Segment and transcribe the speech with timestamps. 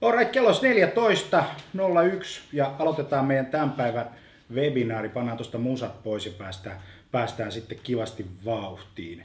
[0.00, 4.10] Alright, kello on 14.01 ja aloitetaan meidän tämän päivän
[4.54, 5.08] webinaari.
[5.08, 6.80] Pannaan tuosta musat pois ja päästään,
[7.12, 9.24] päästään sitten kivasti vauhtiin.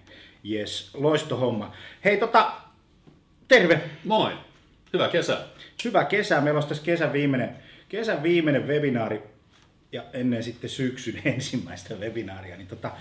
[0.49, 1.73] Yes, loisto homma.
[2.05, 2.51] Hei tota,
[3.47, 3.81] terve.
[4.03, 4.33] Moi.
[4.93, 5.41] Hyvä kesä.
[5.83, 6.41] Hyvä kesä.
[6.41, 7.55] Meillä on tässä kesän viimeinen,
[7.89, 9.23] kesän viimeinen webinaari
[9.91, 12.57] ja ennen sitten syksyn ensimmäistä webinaaria.
[12.57, 12.91] Niin tota,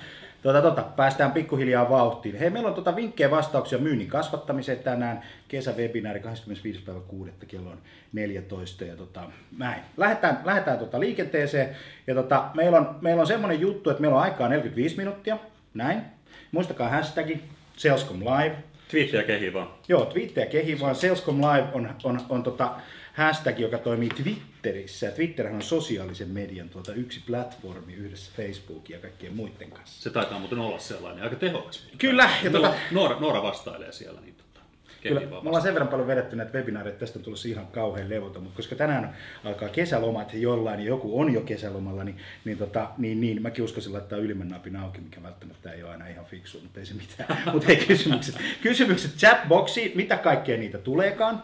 [0.42, 2.38] Tota, tota, päästään pikkuhiljaa vauhtiin.
[2.38, 5.22] Hei, meillä on tota vinkkejä vastauksia myynnin kasvattamiseen tänään.
[5.48, 6.80] Kesäwebinaari 25.
[6.80, 7.32] päivä 6.
[7.48, 7.78] kello on
[8.12, 8.84] 14.
[8.84, 9.22] Ja tota,
[9.58, 9.82] näin.
[9.96, 11.76] Lähdetään, lähdetään tota liikenteeseen.
[12.06, 15.38] Ja tota, meillä, on, meillä on semmoinen juttu, että meillä on aikaa 45 minuuttia.
[15.74, 16.02] Näin.
[16.52, 17.40] Muistakaa hashtagi
[17.76, 18.56] Salescom Live.
[18.90, 19.68] Twiittiä kehi vaan.
[19.88, 20.94] Joo, twiittiä kehi vaan.
[20.94, 22.70] Salescom Live on, on, on tota,
[23.18, 25.10] hashtag, joka toimii Twitterissä.
[25.10, 30.02] Twitterhän on sosiaalisen median tuota yksi platformi yhdessä Facebookin ja kaikkien muiden kanssa.
[30.02, 31.88] Se taitaa muuten olla sellainen, aika tehokas.
[31.98, 32.30] Kyllä.
[32.42, 32.74] Ja tuota...
[32.90, 34.20] Noora, Noora vastailee siellä.
[34.20, 34.60] Niin tota,
[35.02, 38.10] Kyllä, me ollaan sen verran paljon vedetty näitä webinaareja, että tästä on tullut ihan kauhean
[38.10, 42.90] levota, mutta koska tänään alkaa kesälomat jollain, niin joku on jo kesälomalla, niin, niin, tota,
[42.98, 46.60] niin, niin mäkin uskoisin laittaa ylimmän napin auki, mikä välttämättä ei ole aina ihan fiksu,
[46.60, 47.42] mutta ei se mitään.
[47.52, 51.42] mutta ei kysymykset, kysymykset chatboxiin, mitä kaikkea niitä tuleekaan,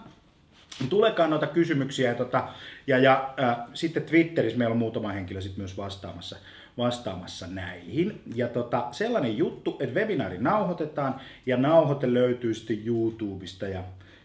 [0.91, 2.09] tulekaan noita kysymyksiä.
[2.09, 2.49] Ja, tota,
[2.87, 6.37] ja, ja äh, sitten Twitterissä meillä on muutama henkilö sit myös vastaamassa,
[6.79, 8.23] vastaamassa näihin.
[8.35, 13.83] Ja tota, sellainen juttu, että webinaari nauhoitetaan ja nauhoite löytyy sitten YouTubesta ja,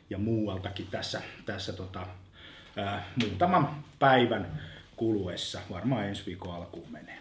[0.10, 2.08] ja muualtakin tässä, tässä tota,
[2.80, 4.62] äh, muutaman päivän
[4.96, 5.60] kuluessa.
[5.72, 7.18] Varmaan ensi viikon alkuun menee.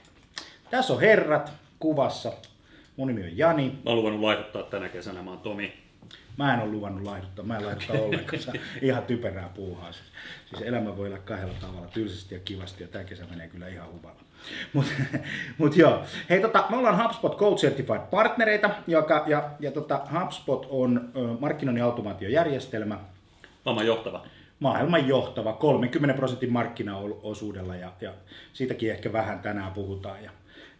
[0.70, 2.32] Tässä on herrat kuvassa.
[2.96, 3.68] Mun nimi on Jani.
[3.68, 5.22] Mä oon luvannut laihduttaa tänä kesänä.
[5.22, 5.87] Mä oon Tomi.
[6.38, 8.42] Mä en ole luvannut laihduttaa, mä en laihduta ollenkaan.
[8.42, 9.92] Se ihan typerää puuhaa.
[9.92, 10.04] Siis,
[10.50, 13.88] siis elämä voi olla kahdella tavalla, tylsästi ja kivasti, ja tämä kesä menee kyllä ihan
[13.92, 14.20] huvalla.
[14.72, 14.92] Mutta
[15.58, 16.02] mut joo.
[16.30, 21.20] Hei, tota, me ollaan HubSpot Code Certified partnereita, joka, ja, ja tota, HubSpot on ö,
[21.40, 22.98] markkinoinnin automaatiojärjestelmä.
[23.64, 24.26] Maailman johtava.
[24.60, 28.12] Maailman johtava, 30 prosentin markkinaosuudella, ja, ja
[28.52, 30.24] siitäkin ehkä vähän tänään puhutaan.
[30.24, 30.30] Ja,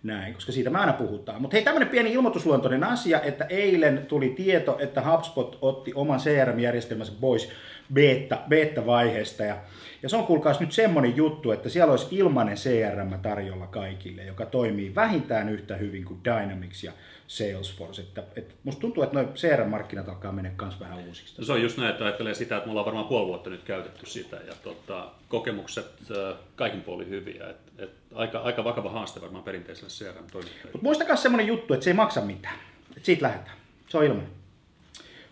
[0.03, 1.43] näin, koska siitä me aina puhutaan.
[1.43, 7.13] Mutta hei, tämmöinen pieni ilmoitusluontoinen asia, että eilen tuli tieto, että HubSpot otti oman CRM-järjestelmänsä
[7.21, 7.49] pois
[7.95, 9.43] beta, beta-vaiheesta.
[9.43, 9.57] Ja,
[10.03, 14.47] ja se on kuulkaas nyt semmoinen juttu, että siellä olisi ilmainen CRM tarjolla kaikille, joka
[14.47, 16.93] toimii vähintään yhtä hyvin kuin Dynamics ja
[17.29, 18.03] Salesforce.
[18.03, 21.35] Että, että musta tuntuu, että noin CRM-markkinat alkaa mennä myös vähän uusiksi.
[21.39, 23.63] No se on just näin, että ajattelee sitä, että mulla on varmaan puoli vuotta nyt
[23.63, 27.51] käytetty sitä ja tota, kokemukset äh, kaikin puolin hyviä.
[27.51, 30.73] Et, et aika, aika vakava haaste varmaan perinteiselle CRM-toimittajille.
[30.73, 32.59] Mutta muistakaa semmoinen juttu, että se ei maksa mitään.
[32.97, 33.57] Et siitä lähdetään.
[33.89, 34.27] Se on ilman.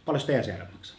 [0.04, 0.96] Paljon teidän CRM maksaa?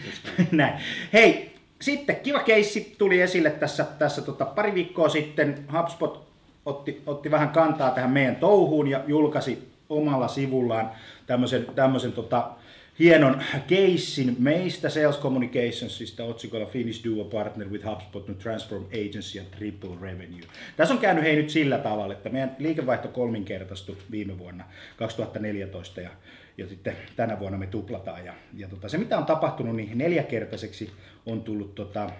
[0.50, 0.80] näin.
[1.12, 5.66] Hei, sitten kiva keissi tuli esille tässä, tässä tota, pari viikkoa sitten.
[5.72, 6.26] HubSpot
[6.66, 10.90] otti, otti vähän kantaa tähän meidän touhuun ja julkaisi omalla sivullaan
[11.26, 12.50] tämmöisen, tämmöisen tota,
[12.98, 19.48] hienon keissin meistä Sales Communicationsista otsikolla Finish Duo Partner with HubSpot New Transform Agency and
[19.58, 20.40] Triple Revenue.
[20.76, 24.64] Tässä on käynyt hei nyt sillä tavalla, että meidän liikevaihto kolminkertaistui viime vuonna
[24.96, 26.10] 2014 ja,
[26.58, 28.24] ja sitten tänä vuonna me tuplataan.
[28.24, 30.90] Ja, ja tota, se mitä on tapahtunut, niin neljäkertaiseksi
[31.26, 32.10] on tullut tota,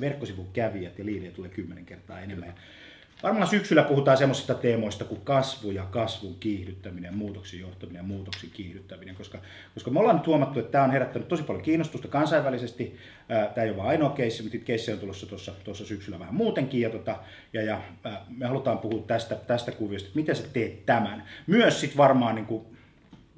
[0.00, 2.48] verkkosivun kävijät ja liidejä tulee kymmenen kertaa enemmän.
[2.48, 2.85] Kyllä.
[3.22, 9.14] Varmaan syksyllä puhutaan semmoisista teemoista kuin kasvu ja kasvun kiihdyttäminen, muutoksen johtaminen ja muutoksen kiihdyttäminen,
[9.14, 9.38] koska,
[9.74, 12.96] koska me ollaan nyt huomattu, että tämä on herättänyt tosi paljon kiinnostusta kansainvälisesti.
[13.28, 16.80] Tämä ei ole vain ainoa keissi, mutta keissi on tulossa tuossa, tuossa syksyllä vähän muutenkin.
[16.80, 17.16] Ja, tota,
[17.52, 17.80] ja, ja
[18.28, 21.24] me halutaan puhua tästä, tästä kuviosta, että miten sä teet tämän.
[21.46, 22.66] Myös sitten varmaan niin kuin,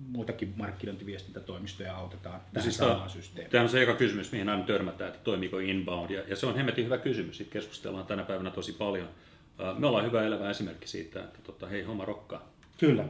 [0.09, 3.51] muutakin markkinointiviestintätoimistoja autetaan tähän siis samaan systeemiin.
[3.51, 6.11] Tämä on se eka kysymys, mihin aina törmätään, että toimiiko inbound.
[6.11, 7.37] Ja, ja se on hemmetin hyvä kysymys.
[7.37, 9.09] Siitä keskustellaan tänä päivänä tosi paljon
[9.79, 12.53] me ollaan hyvä elävä esimerkki siitä, että tota, hei, homma rokkaa.
[12.79, 13.05] Kyllä.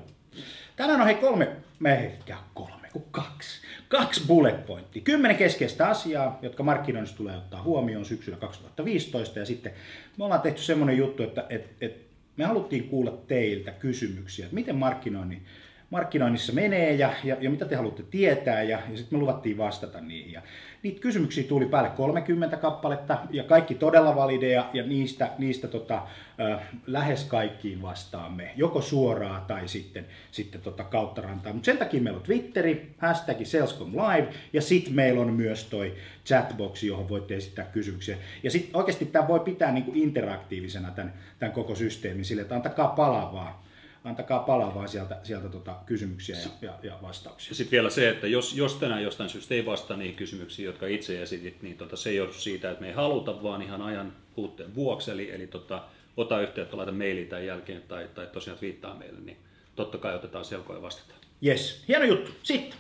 [0.76, 2.12] Tänään on hei kolme, me
[2.54, 3.60] kolme, kun kaksi.
[3.88, 5.02] Kaksi bullet pointtia.
[5.02, 9.38] Kymmenen keskeistä asiaa, jotka markkinoinnissa tulee ottaa huomioon syksyllä 2015.
[9.38, 9.72] Ja sitten
[10.16, 14.76] me ollaan tehty semmoinen juttu, että et, et me haluttiin kuulla teiltä kysymyksiä, että miten
[14.76, 15.46] markkinoinnin
[15.90, 20.00] markkinoinnissa menee ja, ja, ja mitä te haluatte tietää ja, ja sitten me luvattiin vastata
[20.00, 20.32] niihin.
[20.32, 20.42] Ja
[20.82, 26.60] niitä kysymyksiä tuli päälle 30 kappaletta ja kaikki todella valideja ja niistä, niistä tota, äh,
[26.86, 31.52] lähes kaikkiin vastaamme, joko suoraan tai sitten, sitten tota kautta rantaa.
[31.52, 35.94] Mutta sen takia meillä on Twitteri, hashtag Salescom Live ja sitten meillä on myös toi
[36.26, 38.16] chatbox, johon voitte esittää kysymyksiä.
[38.42, 42.88] Ja sitten oikeasti tämä voi pitää niinku interaktiivisena tämän, tämän koko systeemin sille, että antakaa
[42.88, 43.67] palavaa
[44.04, 47.54] antakaa palaa vaan sieltä, sieltä tota kysymyksiä ja, ja, ja vastauksia.
[47.54, 51.22] Sitten vielä se, että jos, jos tänään jostain syystä ei vastaa niihin kysymyksiin, jotka itse
[51.22, 54.74] esitit, niin tota, se ei johdu siitä, että me ei haluta, vaan ihan ajan puutteen
[54.74, 55.10] vuoksi.
[55.10, 55.82] Eli, eli tota,
[56.16, 59.36] ota yhteyttä, laita maili tämän jälkeen tai, tai tosiaan viittaa meille, niin
[59.76, 61.20] totta kai otetaan selkoa ja vastataan.
[61.46, 62.30] Yes, hieno juttu.
[62.42, 62.78] Sitten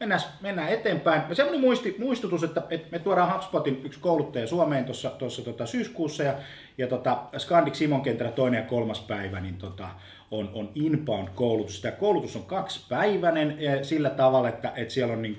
[0.00, 1.22] mennään, mennään eteenpäin.
[1.28, 5.66] Ja semmoinen muisti, muistutus, että, että me tuodaan HubSpotin yksi kouluttaja Suomeen tuossa, tuossa tota
[5.66, 6.34] syyskuussa ja,
[6.78, 9.88] ja tota Scandic Simon kentällä toinen ja kolmas päivä, niin tota,
[10.30, 11.80] on, on inbound-koulutus.
[11.80, 15.36] Tämä koulutus on kaksipäiväinen eh, sillä tavalla, että, että siellä on niin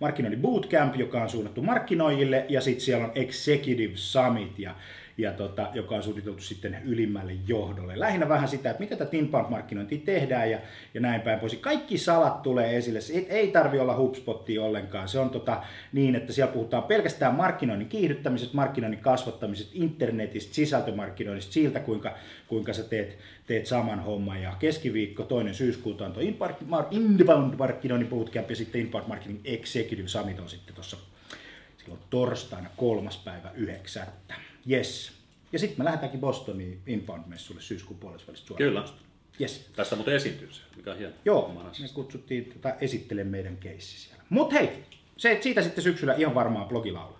[0.00, 4.74] markkinoinnin bootcamp, joka on suunnattu markkinoijille, ja sitten siellä on executive summit, ja
[5.20, 8.00] ja tota, joka on suunniteltu sitten ylimmälle johdolle.
[8.00, 10.58] Lähinnä vähän sitä, että miten tätä inbound-markkinointia tehdään ja,
[10.94, 11.54] ja näin päin pois.
[11.54, 12.98] Kaikki salat tulee esille.
[13.12, 15.08] Ei, ei tarvi olla HubSpotia ollenkaan.
[15.08, 15.62] Se on tota,
[15.92, 22.14] niin, että siellä puhutaan pelkästään markkinoinnin kiihdyttämisestä, markkinoinnin kasvattamisesta, internetistä, sisältömarkkinoinnista, siltä kuinka,
[22.48, 24.42] kuinka sä teet, teet saman homman.
[24.42, 26.22] Ja keskiviikko, toinen syyskuuta on tuo
[26.90, 30.96] inbound-markkinoinnin bootcamp ja sitten inbound marketing executive summit on sitten tuossa
[31.76, 34.34] silloin torstaina kolmas päivä yhdeksättä.
[34.70, 35.12] Yes.
[35.52, 38.68] Ja sitten me lähdetäänkin Bostoniin Inbound-messulle syyskuun puolesta välistä suoraan.
[38.68, 38.84] Kyllä.
[39.40, 39.70] Yes.
[39.76, 41.14] Tästä muuten esiintyy se, mikä on hieno.
[41.24, 41.48] Joo,
[41.80, 44.24] me kutsuttiin tota, esittelemään meidän keissi siellä.
[44.28, 44.84] Mutta hei,
[45.16, 47.18] se, siitä sitten syksyllä ihan varmaan blogilaula.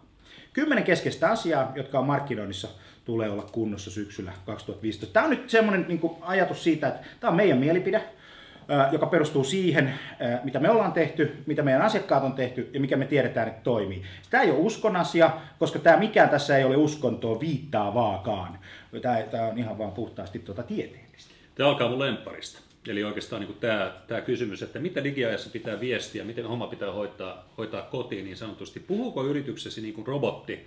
[0.53, 2.69] Kymmenen keskeistä asiaa, jotka on markkinoinnissa,
[3.05, 5.13] tulee olla kunnossa syksyllä 2015.
[5.13, 8.05] Tämä on nyt semmoinen niin ajatus siitä, että tämä on meidän mielipide
[8.93, 9.95] joka perustuu siihen,
[10.45, 14.03] mitä me ollaan tehty, mitä meidän asiakkaat on tehty ja mikä me tiedetään, että toimii.
[14.31, 18.59] Tämä ei ole uskon asia, koska tämä mikään tässä ei ole uskontoa viittaa vaakaan.
[19.03, 21.35] Tämä, tämä on ihan vaan puhtaasti tuota tieteellistä.
[21.55, 22.61] Tämä alkaa mun lemparista.
[22.89, 27.45] Eli oikeastaan niin tämä, tämä kysymys, että mitä digiajassa pitää viestiä, miten homma pitää hoitaa,
[27.59, 28.81] hoitaa kotiin niin sanotusti.
[28.81, 30.67] Puhuuko yrityksesi niin kuin robotti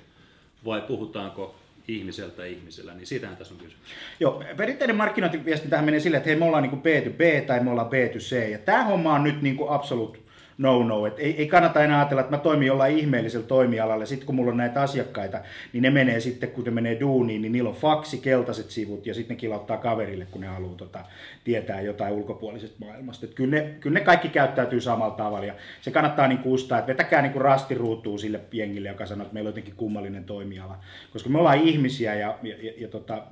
[0.66, 1.56] vai puhutaanko
[1.88, 3.88] ihmiseltä ihmisellä, niin siitähän tässä on kysymys.
[4.20, 8.52] Joo, perinteinen markkinointiviestintähän menee silleen, että hei, me ollaan niin B2B tai me ollaan B2C,
[8.52, 10.20] ja tämä homma on nyt niin kuin absolute
[10.58, 11.06] no-no.
[11.06, 14.06] Et ei, ei kannata enää ajatella, että mä toimin jollain ihmeellisellä toimialalla.
[14.06, 15.40] Sitten kun mulla on näitä asiakkaita,
[15.74, 19.14] niin ne menee sitten, kun ne menee duuniin, niin niillä on faksi, keltaiset sivut ja
[19.14, 21.00] sitten ne kilauttaa kaverille, kun ne haluaa tota,
[21.44, 23.26] tietää jotain ulkopuolisesta maailmasta.
[23.26, 26.92] Et kyllä, ne, kyllä ne kaikki käyttäytyy samalla tavalla ja se kannattaa niin kuustaa, että
[26.92, 30.78] vetäkää niin rasti ruutuun sille jengille, joka sanoo, että meillä on jotenkin kummallinen toimiala.
[31.14, 33.24] Koska me ollaan ihmisiä ja, ja, ja, ja tota,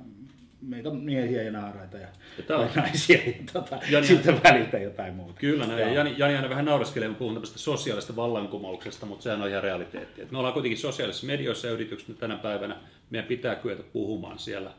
[0.62, 2.08] meitä on miehiä ja naaraita ja,
[2.48, 5.40] ja naisia ja tota, Jani, sitten väliltä jotain muuta.
[5.40, 5.80] Kyllä näin.
[5.80, 5.92] Ja.
[5.92, 10.22] Jani, Jani aina vähän naureskelee, kun puhun tämmöistä sosiaalista vallankumouksesta, mutta sehän on ihan realiteetti.
[10.22, 12.76] Et me ollaan kuitenkin sosiaalisessa medioissa ja yrityksessä tänä päivänä.
[13.10, 14.70] Meidän pitää kyetä puhumaan siellä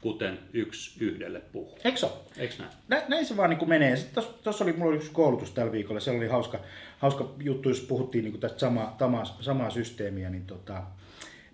[0.00, 1.78] kuten yksi yhdelle puhuu.
[1.84, 2.70] Eikö se Eikö näin?
[2.88, 3.96] Nä, näin se vaan niin kuin menee.
[4.42, 6.58] Tuossa oli, mulla oli yksi koulutus tällä viikolla, se oli hauska,
[6.98, 10.82] hauska juttu, jos puhuttiin niin kuin tästä samaa, samaa, samaa systeemiä, niin tota,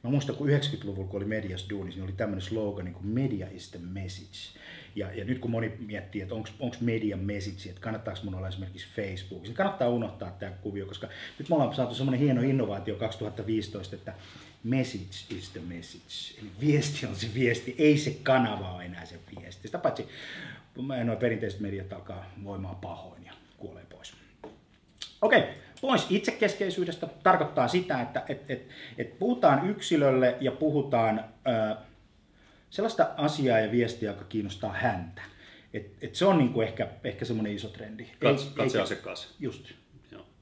[0.03, 3.47] Mä muistan, kun 90-luvulla, kun oli medias duunis, niin oli tämmöinen slogan niin kuin media
[3.51, 4.59] is the message.
[4.97, 8.89] Ja, ja nyt kun moni miettii, että onko media message, että kannattaako mun olla esimerkiksi
[8.97, 11.09] Facebook, niin kannattaa unohtaa tämä kuvio, koska
[11.39, 14.15] nyt me ollaan saatu semmoinen hieno innovaatio 2015, että
[14.65, 16.41] message is the message.
[16.41, 19.69] Eli viesti on se viesti, ei se kanava ole enää se viesti.
[19.69, 20.09] Sitä paitsi
[21.05, 24.13] nuo perinteiset mediat alkaa voimaan pahoin ja kuolee pois.
[25.23, 25.51] Okei, okay
[25.81, 28.69] pois itsekeskeisyydestä tarkoittaa sitä, että et, et,
[28.99, 31.77] et puhutaan yksilölle ja puhutaan ö,
[32.71, 35.23] sellaista asiaa ja viestiä, joka kiinnostaa häntä.
[35.75, 38.07] Et, et se on niinku ehkä, ehkä semmoinen iso trendi.
[38.19, 39.35] Katse, katse asiakkaaseen.
[39.41, 39.73] Just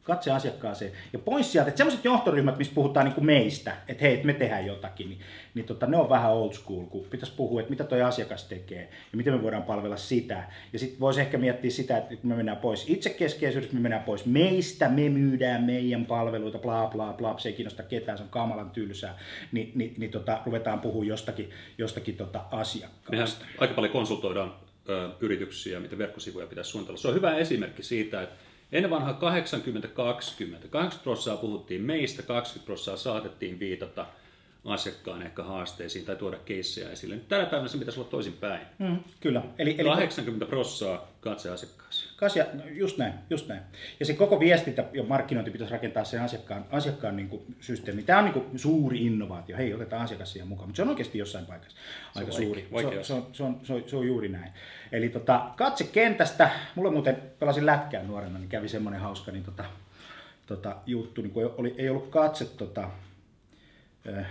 [0.09, 0.93] katse asiakkaaseen.
[1.13, 4.67] Ja pois sieltä, että sellaiset johtoryhmät, missä puhutaan niin kuin meistä, että hei, me tehdään
[4.67, 5.21] jotakin, niin,
[5.55, 8.89] niin tota, ne on vähän old school, kun pitäisi puhua, että mitä tuo asiakas tekee
[9.13, 10.45] ja miten me voidaan palvella sitä.
[10.73, 14.89] Ja sitten voisi ehkä miettiä sitä, että me mennään pois itsekeskeisyydestä, me mennään pois meistä,
[14.89, 19.19] me myydään meidän palveluita, bla bla bla, se ei kiinnosta ketään, se on kamalan tylsää,
[19.53, 23.11] Ni, niin, niin tota, ruvetaan puhua jostakin, jostakin tota asiakkaasta.
[23.11, 24.55] Mehän aika paljon konsultoidaan
[24.89, 26.99] ö, yrityksiä, miten verkkosivuja pitäisi suunnitella.
[26.99, 29.15] Se on hyvä esimerkki siitä, että Ennen vanha 80-20.
[29.89, 30.69] 80
[31.03, 34.07] prosenttia puhuttiin meistä, 20 prosenttia saatettiin viitata
[34.65, 37.15] asiakkaan ehkä haasteisiin tai tuoda keissejä esille.
[37.15, 38.67] Nyt tänä päivänä se pitäisi olla toisinpäin.
[38.79, 39.43] Mm, kyllä.
[39.59, 41.88] Eli, eli 80 prosenttia katse asiakkaaseen.
[42.19, 43.61] Kasia, no just näin, just näin.
[44.01, 48.03] Ja se koko viestintä ja markkinointi pitäisi rakentaa sen asiakkaan, asiakkaan niin kuin systeemi.
[48.03, 49.57] Tämä on niin kuin suuri innovaatio.
[49.57, 50.69] Hei, otetaan asiakas siihen mukaan.
[50.69, 51.79] Mutta se on oikeasti jossain paikassa
[52.15, 52.69] aika se suuri.
[52.73, 53.05] Vaikea.
[53.05, 54.53] Se, on, se, on, se, on, se on juuri näin.
[54.93, 56.51] Eli tota, katse kentästä.
[56.75, 59.65] Mulla muuten pelasin lätkää nuorena, niin kävi semmoinen hauska niin tota,
[60.47, 61.23] tota, juttu.
[61.23, 62.91] Niin oli, ei ollut katse tota,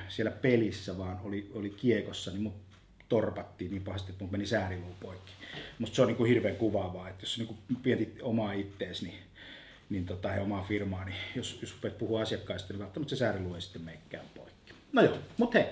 [0.07, 2.66] siellä pelissä, vaan oli, oli kiekossa, niin mut
[3.09, 5.31] torpattiin niin pahasti, että mut meni sääriluu poikki.
[5.79, 9.19] Musta se on niin kuin hirveän kuvaavaa, että jos niin mietit omaa ittees, niin,
[9.89, 13.55] niin tota, ja omaa firmaa, niin jos, jos rupeat puhua asiakkaista, niin välttämättä se sääriluu
[13.55, 14.73] ei sitten meikään poikki.
[14.93, 15.67] No joo, mutta hei,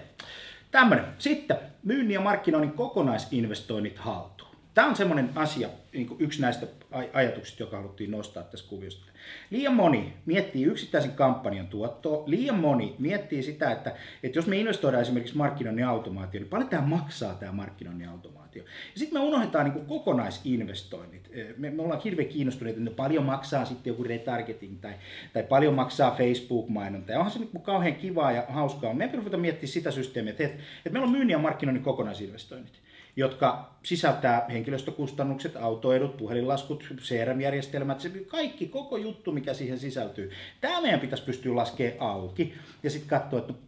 [0.71, 1.05] tämmönen.
[1.19, 4.44] Sitten myynnin ja markkinoinnin kokonaisinvestoinnit haltuun.
[4.75, 6.67] Tämä on semmoinen asia, niin yksi näistä
[7.13, 9.05] ajatuksista, joka haluttiin nostaa tässä kuviosta.
[9.49, 15.01] Liian moni miettii yksittäisen kampanjan tuottoa, liian moni miettii sitä, että, että jos me investoidaan
[15.01, 18.63] esimerkiksi markkinoinnin automaatioon, niin paljon tämä maksaa tämä markkinoinnin automaatio.
[18.63, 21.31] Ja sitten me unohdetaan niin kokonaisinvestoinnit.
[21.57, 24.93] Me, me ollaan hirveän kiinnostuneita, että paljon maksaa sitten joku retargeting tai,
[25.33, 27.11] tai paljon maksaa Facebook-mainonta.
[27.11, 28.93] Ja onhan se niin kauhean kivaa ja hauskaa.
[28.93, 32.84] Meidän pitää miettiä sitä systeemiä, että, että meillä on myynnin ja markkinoinnin kokonaisinvestoinnit
[33.15, 40.31] jotka sisältää henkilöstökustannukset, autoedut, puhelinlaskut, CRM-järjestelmät, se kaikki, koko juttu, mikä siihen sisältyy.
[40.61, 42.53] Tämä meidän pitäisi pystyä laskemaan auki
[42.83, 43.59] ja sitten katsoa, että no,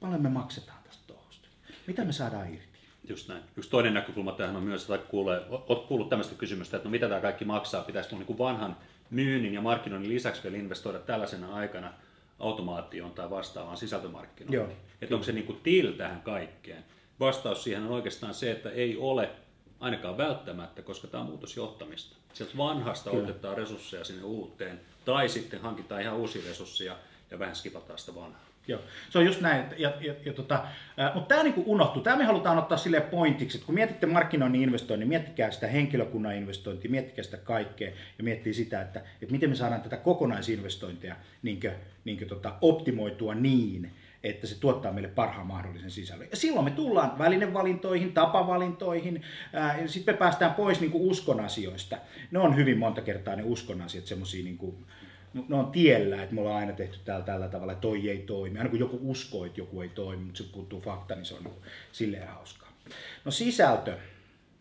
[0.00, 1.48] paljon me maksetaan tästä touhusta.
[1.86, 2.78] Mitä me saadaan irti?
[3.08, 3.42] Just näin.
[3.56, 7.08] Yksi toinen näkökulma tähän on myös, että kuulee, olet kuullut tämmöistä kysymystä, että no mitä
[7.08, 8.76] tämä kaikki maksaa, pitäisi niin kuin vanhan
[9.10, 11.92] myynnin ja markkinoinnin lisäksi vielä investoida tällaisena aikana
[12.38, 14.78] automaatioon tai vastaavaan sisältömarkkinointiin.
[15.02, 16.84] Että onko se niin kuin til tähän kaikkeen?
[17.20, 19.30] Vastaus siihen on oikeastaan se, että ei ole
[19.80, 22.16] ainakaan välttämättä, koska tämä on muutosjohtamista.
[22.32, 23.24] Sieltä vanhasta Kyllä.
[23.24, 26.96] otetaan resursseja sinne uuteen, tai sitten hankitaan ihan uusia resursseja
[27.30, 28.44] ja vähän skipataan sitä vanhaa.
[28.68, 28.80] Joo,
[29.10, 29.64] se on just näin.
[29.78, 30.54] Ja, ja, ja tota,
[31.00, 32.02] äh, mutta tämä niinku unohtuu.
[32.02, 36.90] Tämä me halutaan ottaa sille pointiksi, että kun mietitte markkinoinnin investoinnin, miettikää sitä henkilökunnan investointia,
[36.90, 41.72] miettikää sitä kaikkea ja miettii sitä, että, että miten me saadaan tätä kokonaisinvestointia niinkö,
[42.04, 43.90] niinkö tota, optimoitua niin,
[44.24, 46.28] että se tuottaa meille parhaan mahdollisen sisällön.
[46.30, 49.22] Ja silloin me tullaan välinevalintoihin, tapavalintoihin,
[49.86, 51.98] sitten me päästään pois niin uskon asioista.
[52.30, 54.86] Ne on hyvin monta kertaa ne uskon asiat semmoisia niin kuin,
[55.48, 58.58] ne on tiellä, että me ollaan aina tehty täällä tällä tavalla, että toi ei toimi.
[58.58, 61.44] Aina kun joku uskoo, että joku ei toimi, mutta se puuttuu fakta, niin se on
[61.44, 61.54] niin
[61.92, 62.72] silleen hauskaa.
[63.24, 63.98] No sisältö,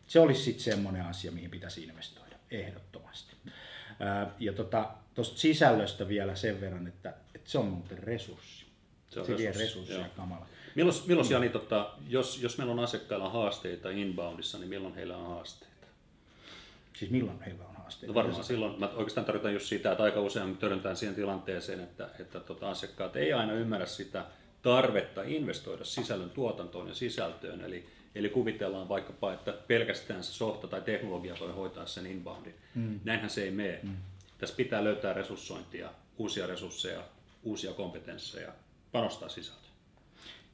[0.07, 3.35] se olisi sitten semmoinen asia, mihin pitäisi investoida, ehdottomasti.
[4.39, 8.62] Ja tuosta tota, sisällöstä vielä sen verran, että, että se on muuten resurssi.
[9.37, 10.45] Vie resursseja kamala.
[10.75, 15.27] Milloin, milloin Jani, tota, jos, jos meillä on asiakkailla haasteita inboundissa, niin milloin heillä on
[15.27, 15.87] haasteita?
[16.93, 18.07] Siis milloin heillä on haasteita?
[18.07, 22.09] No varmaan silloin, mä oikeastaan tarkoitan just sitä, että aika usein törmätään siihen tilanteeseen, että,
[22.19, 24.25] että tota, asiakkaat ei aina ymmärrä sitä
[24.61, 27.61] tarvetta investoida sisällön tuotantoon ja sisältöön.
[27.61, 32.55] Eli, eli kuvitellaan vaikkapa, että pelkästään se softa tai teknologia voi hoitaa sen inboundin.
[32.75, 32.99] Mm.
[33.03, 33.79] Näinhän se ei mene.
[33.83, 33.95] Mm.
[34.37, 37.03] Tässä pitää löytää resurssointia, uusia resursseja,
[37.43, 38.51] uusia kompetensseja,
[38.93, 39.73] panostaa sisältöön.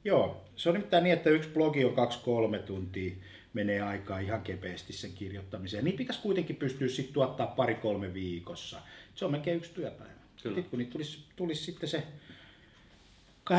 [0.04, 3.12] Joo, se on nimittäin niin, että yksi blogi on kaksi-kolme tuntia
[3.54, 5.84] menee aikaa ihan kepeästi sen kirjoittamiseen.
[5.84, 8.80] Niin pitäisi kuitenkin pystyä sitten tuottaa pari-kolme viikossa.
[9.14, 10.12] Se on melkein yksi työpäivä.
[10.42, 10.54] Kyllä.
[10.54, 12.02] Sitten kun niitä tulisi, tulisi sitten se
[13.50, 13.54] 8-12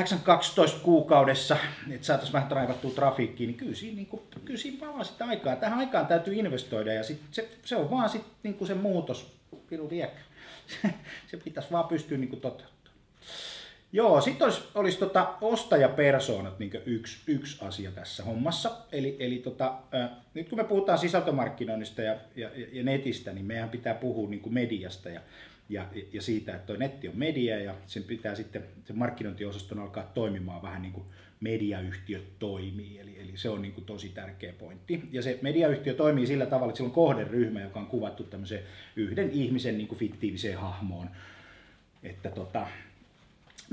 [0.81, 1.57] kuukaudessa,
[1.91, 5.55] että saataisiin vähän raivattua trafiikkiin, niin kyllä siinä, niin kuin, kyllä siinä vaan sitä aikaa.
[5.55, 9.33] Tähän aikaan täytyy investoida ja sit se, se on vaan sit, niin kuin se muutos,
[9.69, 9.89] piru
[11.31, 12.81] se pitäisi vaan pystyä niin kuin toteuttamaan.
[13.93, 18.71] Joo, sitten olisi, olisi tota ostajapersoonat niin yksi, yksi asia tässä hommassa.
[18.91, 23.69] Eli, eli tota, äh, nyt kun me puhutaan sisältömarkkinoinnista ja, ja, ja netistä, niin meidän
[23.69, 25.21] pitää puhua niin mediasta ja,
[25.69, 30.11] ja, ja siitä, että tuo netti on media ja sen pitää sitten se markkinointiosaston alkaa
[30.13, 31.05] toimimaan vähän niin kuin
[31.39, 32.99] mediayhtiö toimii.
[32.99, 35.01] Eli, eli se on niin kuin tosi tärkeä pointti.
[35.11, 38.63] Ja se mediayhtiö toimii sillä tavalla, että sillä on kohderyhmä, joka on kuvattu tämmöiseen
[38.95, 41.09] yhden ihmisen niin kuin fiktiiviseen hahmoon.
[42.03, 42.67] Että tota,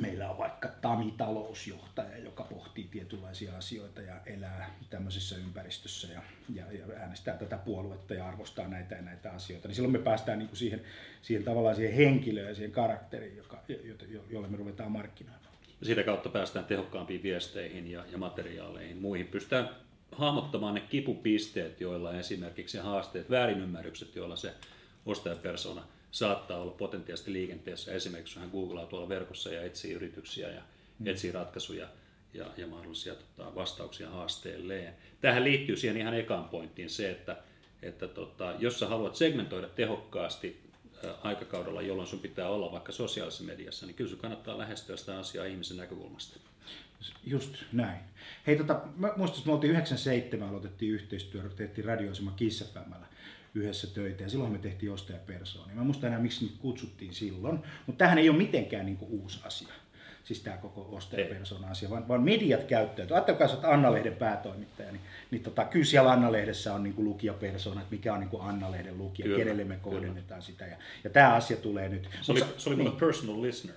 [0.01, 6.23] meillä on vaikka Tami talousjohtaja, joka pohtii tietynlaisia asioita ja elää tämmöisessä ympäristössä ja,
[6.55, 9.69] ja, ja äänestää tätä puoluetta ja arvostaa näitä ja näitä asioita.
[9.69, 10.83] Niin silloin me päästään niin kuin siihen,
[11.23, 13.63] siihen tavallaan siihen henkilöön ja siihen karakteriin, joka,
[14.09, 15.49] jo, jolle me ruvetaan markkinoimaan.
[15.83, 19.27] Sitä kautta päästään tehokkaampiin viesteihin ja, ja materiaaleihin, muihin.
[19.27, 19.71] Pystytään
[20.13, 24.55] hahmottamaan ne kipupisteet, joilla esimerkiksi haasteet, väärinymmärrykset, joilla se
[25.07, 27.93] ostajapersona– saattaa olla potentiaalisesti liikenteessä.
[27.93, 30.63] Esimerkiksi jos hän googlaa tuolla verkossa ja etsii yrityksiä ja
[30.99, 31.07] mm.
[31.07, 31.89] etsii ratkaisuja
[32.35, 34.95] ja, ja mahdollisia tota, vastauksia haasteelleen.
[35.21, 37.37] Tähän liittyy siihen ihan ekaan pointtiin se, että,
[37.83, 40.61] että tota, jos sä haluat segmentoida tehokkaasti
[41.05, 45.19] ä, aikakaudella, jolloin sun pitää olla vaikka sosiaalisessa mediassa, niin kyllä sun kannattaa lähestyä sitä
[45.19, 46.41] asiaa ihmisen näkökulmasta.
[47.27, 48.01] Just näin.
[48.47, 53.07] Hei, tota, mä muistan, että me oltiin 97, aloitettiin yhteistyö, tehtiin radioasema Kiss FMllä
[53.55, 55.77] yhdessä töitä ja silloin me tehtiin ostajapersoonia.
[55.77, 59.41] Mä muistan enää, miksi niitä kutsuttiin silloin, mutta tähän ei ole mitenkään niin kuin uusi
[59.45, 59.75] asia
[60.29, 63.15] siis tämä koko ostajapersona-asia, vaan, vaan mediat käyttäytyy.
[63.15, 65.01] Ajattelkaa, että Anna-lehden päätoimittaja, niin,
[65.31, 68.99] niin tota, kyllä siellä Anna-lehdessä on niin kuin lukijapersona, että mikä on niin kuin Anna-lehden
[68.99, 70.41] lukija, kyllä, kenelle me kohdennetaan kyllä.
[70.41, 70.67] sitä.
[70.67, 72.09] Ja, ja tämä asia tulee nyt.
[72.23, 72.93] Se oli, se oli niin.
[72.93, 73.77] personal listener.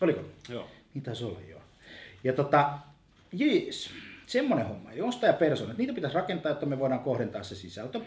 [0.00, 0.20] Oliko?
[0.48, 0.68] Joo.
[0.94, 1.60] Niin taisi olla, joo.
[2.24, 2.70] Ja tota,
[3.32, 3.90] jees,
[4.26, 4.90] semmoinen homma.
[5.02, 8.00] Ostajapersonat, niitä pitäisi rakentaa, että me voidaan kohdentaa se sisältö.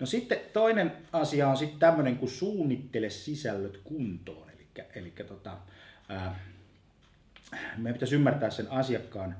[0.00, 4.50] No sitten toinen asia on sitten tämmöinen kuin suunnittele sisällöt kuntoon.
[4.50, 5.56] Eli, eli tota,
[6.08, 6.40] ää,
[7.76, 9.36] meidän pitäisi ymmärtää sen asiakkaan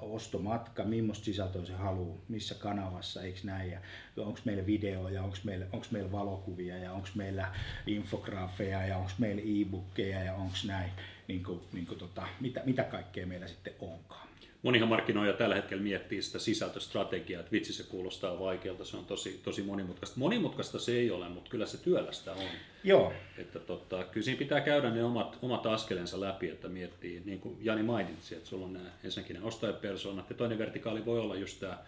[0.00, 3.80] ostomatka, millaista sisältöä se haluaa, missä kanavassa, eikö näin, ja
[4.16, 7.54] onko meillä videoja, onko meillä, onko meillä valokuvia, ja onko meillä
[7.86, 10.90] infograafeja, ja onko meillä e-bookkeja, ja onko näin,
[11.28, 14.28] niin kuin, niin kuin tota, mitä, mitä kaikkea meillä sitten onkaan.
[14.64, 19.40] Monihan markkinoija tällä hetkellä miettii sitä sisältöstrategiaa, että vitsi se kuulostaa vaikealta, se on tosi,
[19.42, 20.18] tosi monimutkaista.
[20.18, 22.44] Monimutkaista se ei ole, mutta kyllä se työlästä on.
[22.84, 23.12] Joo.
[23.38, 27.58] Että tota, kyllä siinä pitää käydä ne omat, omat askelensa läpi, että miettii, niin kuin
[27.60, 31.60] Jani mainitsi, että sulla on nämä ensinnäkin ne ostajapersonat, ja toinen vertikaali voi olla just
[31.60, 31.78] tämä,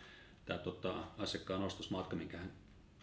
[0.46, 2.52] tämä tota, asiakkaan ostosmatka, minkä hän,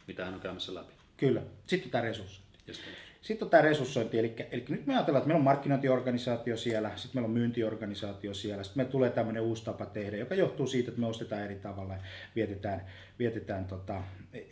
[0.08, 0.94] mitä hän on käymässä läpi.
[1.18, 1.42] Kyllä.
[1.68, 2.42] Sitten tämä resurssi.
[2.68, 2.82] Yes,
[3.24, 7.12] sitten on tämä resurssointi, eli, eli nyt me ajatellaan, että meillä on markkinointiorganisaatio siellä, sitten
[7.14, 11.02] meillä on myyntiorganisaatio siellä, sitten me tulee tämmöinen uusi tapa tehdä, joka johtuu siitä, että
[11.02, 12.00] me ostetaan eri tavalla ja
[12.36, 12.82] vietetään,
[13.20, 14.02] vietetään tota,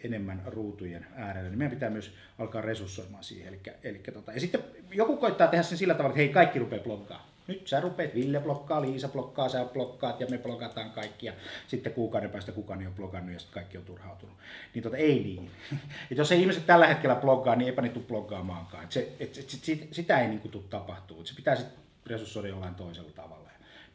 [0.03, 3.47] enemmän ruutujen äärellä, niin meidän pitää myös alkaa resurssoimaan siihen.
[3.47, 6.83] Eli, eli, tota, ja sitten joku koittaa tehdä sen sillä tavalla, että hei, kaikki rupeaa
[6.83, 11.33] blokkaamaan nyt sä rupeat, Ville blokkaa, Liisa blokkaa, sä blokkaat ja me blokataan kaikki ja
[11.67, 14.35] sitten kuukauden päästä kukaan ei ole blokannut ja sitten kaikki on turhautunut.
[14.73, 15.51] Niin tota, ei niin.
[16.11, 19.37] Et jos ei ihmiset tällä hetkellä blokkaa, niin eipä niitä tule blokkaamaan Et se, et,
[19.37, 21.25] et, et, sitä ei niin tule tapahtuu.
[21.25, 23.49] Se pitää sitten resurssoida jollain toisella tavalla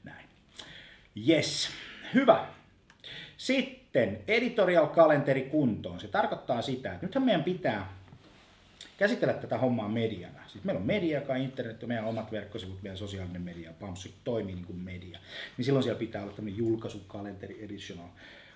[0.05, 0.27] näin.
[1.29, 1.69] Yes,
[2.15, 2.47] hyvä.
[3.37, 6.01] Sitten editorial kalenteri kuntoon.
[6.01, 7.96] Se tarkoittaa sitä, että nythän meidän pitää
[8.97, 10.41] käsitellä tätä hommaa mediana.
[10.49, 14.55] Siis meillä on media, joka on internet, meidän omat verkkosivut, meidän sosiaalinen media, Pamsu toimii
[14.55, 15.19] niin kuin media.
[15.57, 18.09] Niin silloin siellä pitää olla tämmöinen julkaisukalenteri, editional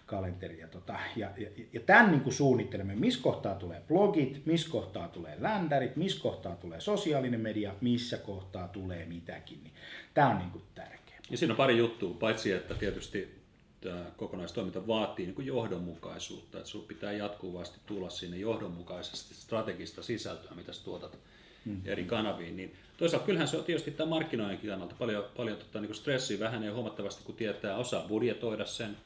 [0.06, 0.59] kalenteri.
[0.61, 5.09] Ja, tota, ja, ja, ja tämän niin kuin suunnittelemme, missä kohtaa tulee blogit, missä kohtaa
[5.09, 9.64] tulee ländärit, missä kohtaa tulee sosiaalinen media, missä kohtaa tulee mitäkin.
[9.64, 9.75] Niin
[10.14, 11.20] tämä on niin kuin tärkeää.
[11.30, 13.39] Ja siinä on pari juttua, paitsi että tietysti
[13.81, 20.55] tämä kokonaistoiminta vaatii niin kuin johdonmukaisuutta, että sinulla pitää jatkuvasti tulla sinne johdonmukaisesti strategista sisältöä,
[20.55, 21.19] mitä sä tuotat
[21.65, 21.81] mm.
[21.85, 22.57] eri kanaviin.
[22.57, 26.71] Niin toisaalta kyllähän se on tietysti tämä markkinoinnin kannalta paljon, paljon tota, niin stressiä vähenee
[26.71, 28.97] huomattavasti, kun tietää osaa budjetoida sen,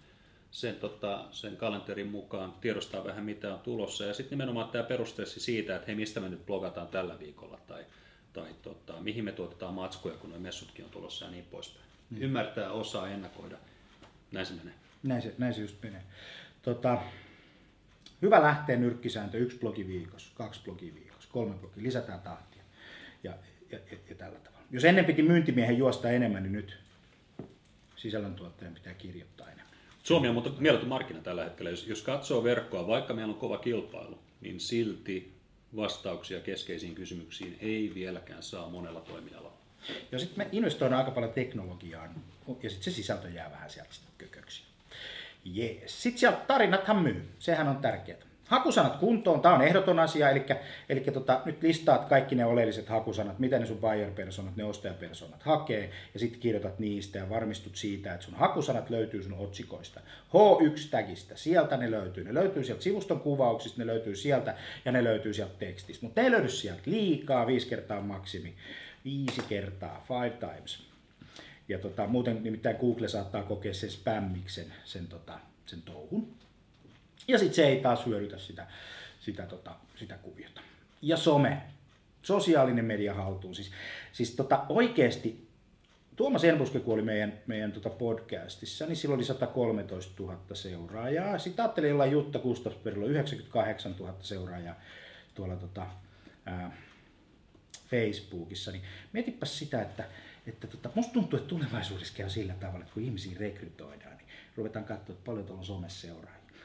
[0.50, 4.04] sen, tota, sen kalenterin mukaan, tiedostaa vähän mitä on tulossa.
[4.04, 7.85] Ja sitten nimenomaan tämä perustressi siitä, että hei, mistä me nyt blogataan tällä viikolla tai,
[8.33, 11.85] tai tota, mihin me tuotetaan matskuja, kun nuo messutkin on tulossa ja niin poispäin.
[12.11, 12.23] Mm.
[12.23, 13.57] Ymmärtää, osaa ennakoida
[14.34, 14.74] näin se menee.
[15.02, 16.02] Näin se, näin se just menee.
[16.62, 17.02] Tota,
[18.22, 22.62] hyvä lähteä nyrkkisääntö, yksi blogi viikossa, kaksi blogi viikossa, kolme blogi, lisätään tahtia
[23.24, 23.32] ja,
[23.70, 24.66] ja, ja, ja tällä tavalla.
[24.70, 26.78] Jos ennen piti myyntimiehen juosta enemmän, niin nyt
[27.96, 29.74] sisällöntuottajan pitää kirjoittaa enemmän.
[30.02, 31.70] Suomi on mutta mieletön markkina tällä hetkellä.
[31.70, 35.34] Jos, jos katsoo verkkoa, vaikka meillä on kova kilpailu, niin silti
[35.76, 39.58] vastauksia keskeisiin kysymyksiin ei vieläkään saa monella toimialalla.
[40.12, 42.10] Ja sitten me investoidaan aika paljon teknologiaan
[42.62, 43.94] ja sitten se sisältö jää vähän sieltä
[44.28, 44.63] kököksi.
[45.45, 46.02] Jees.
[46.02, 47.28] Sitten sieltä tarinathan myy.
[47.39, 48.19] Sehän on tärkeää.
[48.45, 50.47] Hakusanat kuntoon, tämä on ehdoton asia, eli,
[50.89, 55.91] eli tota, nyt listaat kaikki ne oleelliset hakusanat, mitä ne sun buyer-personat, ne ostajapersonat hakee,
[56.15, 60.00] ja sitten kirjoitat niistä ja varmistut siitä, että sun hakusanat löytyy sun otsikoista.
[60.28, 62.25] H1-tagista, sieltä ne löytyy.
[62.25, 66.26] Ne löytyy sieltä sivuston kuvauksista, ne löytyy sieltä ja ne löytyy sieltä tekstistä, mutta ne
[66.26, 68.54] ei löydy sieltä liikaa, viisi kertaa maksimi
[69.04, 70.94] viisi kertaa, five times.
[71.68, 76.34] Ja tota, muuten nimittäin Google saattaa kokea sen spämmiksen, sen, tota, sen touhun.
[77.28, 78.66] Ja sitten se ei taas hyödytä sitä,
[79.20, 80.60] sitä, tota, sitä kuviota.
[81.02, 81.62] Ja some,
[82.22, 83.54] sosiaalinen media haltuun.
[83.54, 83.70] Siis,
[84.12, 85.44] siis tota, oikeasti
[86.16, 91.38] Tuomas Enbuske, kun oli meidän, meidän tota podcastissa, niin silloin oli 113 000 seuraajaa.
[91.38, 94.74] Sitten ajattelin jollain Jutta Gustafsbergilla 98 000 seuraajaa
[95.34, 95.86] tuolla tota,
[96.46, 96.76] ää,
[97.90, 100.04] Facebookissa, niin mietipä sitä, että,
[100.47, 104.85] että tota, musta tuntuu, että tulevaisuudessa käy sillä tavalla, että kun ihmisiä rekrytoidaan, niin ruvetaan
[104.85, 106.09] katsoa, että paljon tuolla on somessa.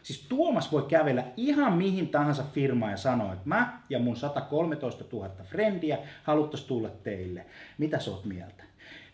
[0.04, 5.06] Siis Tuomas voi kävellä ihan mihin tahansa firmaan ja sanoa, että mä ja mun 113
[5.14, 7.46] 000 frendiä haluttaisiin tulla teille.
[7.78, 8.64] Mitä sä oot mieltä?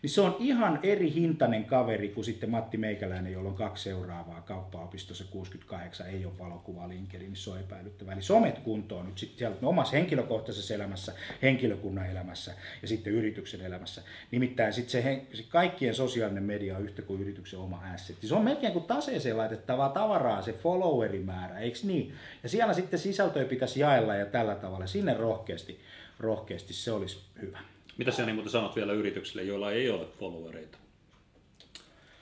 [0.06, 4.40] Niin se on ihan eri hintainen kaveri kuin sitten Matti Meikäläinen, jolla on kaksi seuraavaa
[4.40, 8.14] kauppaopistossa 68, ei ole valokuvaa linkeli, niin se on epäilyttävää.
[8.14, 14.02] Eli somet kuntoon nyt sitten siellä omassa henkilökohtaisessa elämässä, henkilökunnan elämässä ja sitten yrityksen elämässä.
[14.30, 18.16] Nimittäin sitten se, se kaikkien sosiaalinen media on yhtä kuin yrityksen oma asset.
[18.22, 22.14] Se on melkein kuin taseeseen laitettavaa tavaraa, se followerimäärä, eikö niin?
[22.42, 25.80] Ja siellä sitten sisältöä pitäisi jaella ja tällä tavalla, sinne rohkeasti,
[26.20, 27.75] rohkeasti se olisi hyvä.
[27.98, 30.78] Mitä sä niin muuten sanot vielä yrityksille, joilla ei ole followereita?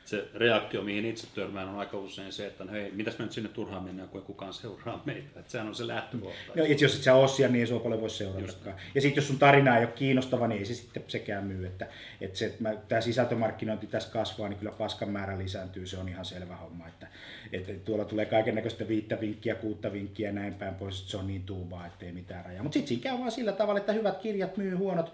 [0.05, 3.33] Se reaktio, mihin itse törmään, on aika usein se, että no hei, mitäs me nyt
[3.33, 5.41] sinne turhaan mennään, kun ei kukaan seuraa meitä.
[5.41, 6.53] Että sehän on se lähtökohta.
[6.55, 8.77] No, itse jos et sä ole siellä, niin ei sua paljon voi seuratakaan.
[8.95, 11.67] Ja sitten jos sun tarina ei ole kiinnostava, niin ei se sitten sekään myy.
[11.67, 11.87] Että,
[12.21, 16.25] että se, että tämä sisältömarkkinointi tässä kasvaa, niin kyllä paskan määrä lisääntyy, se on ihan
[16.25, 16.89] selvä homma.
[16.89, 17.07] Että,
[17.53, 21.17] että tuolla tulee kaiken näköistä viittä vinkkiä, kuutta vinkkiä ja näin päin pois, että se
[21.17, 22.63] on niin tuubaa, ettei mitään rajaa.
[22.63, 25.13] Mutta sitten siinä käy vaan sillä tavalla, että hyvät kirjat myy huonot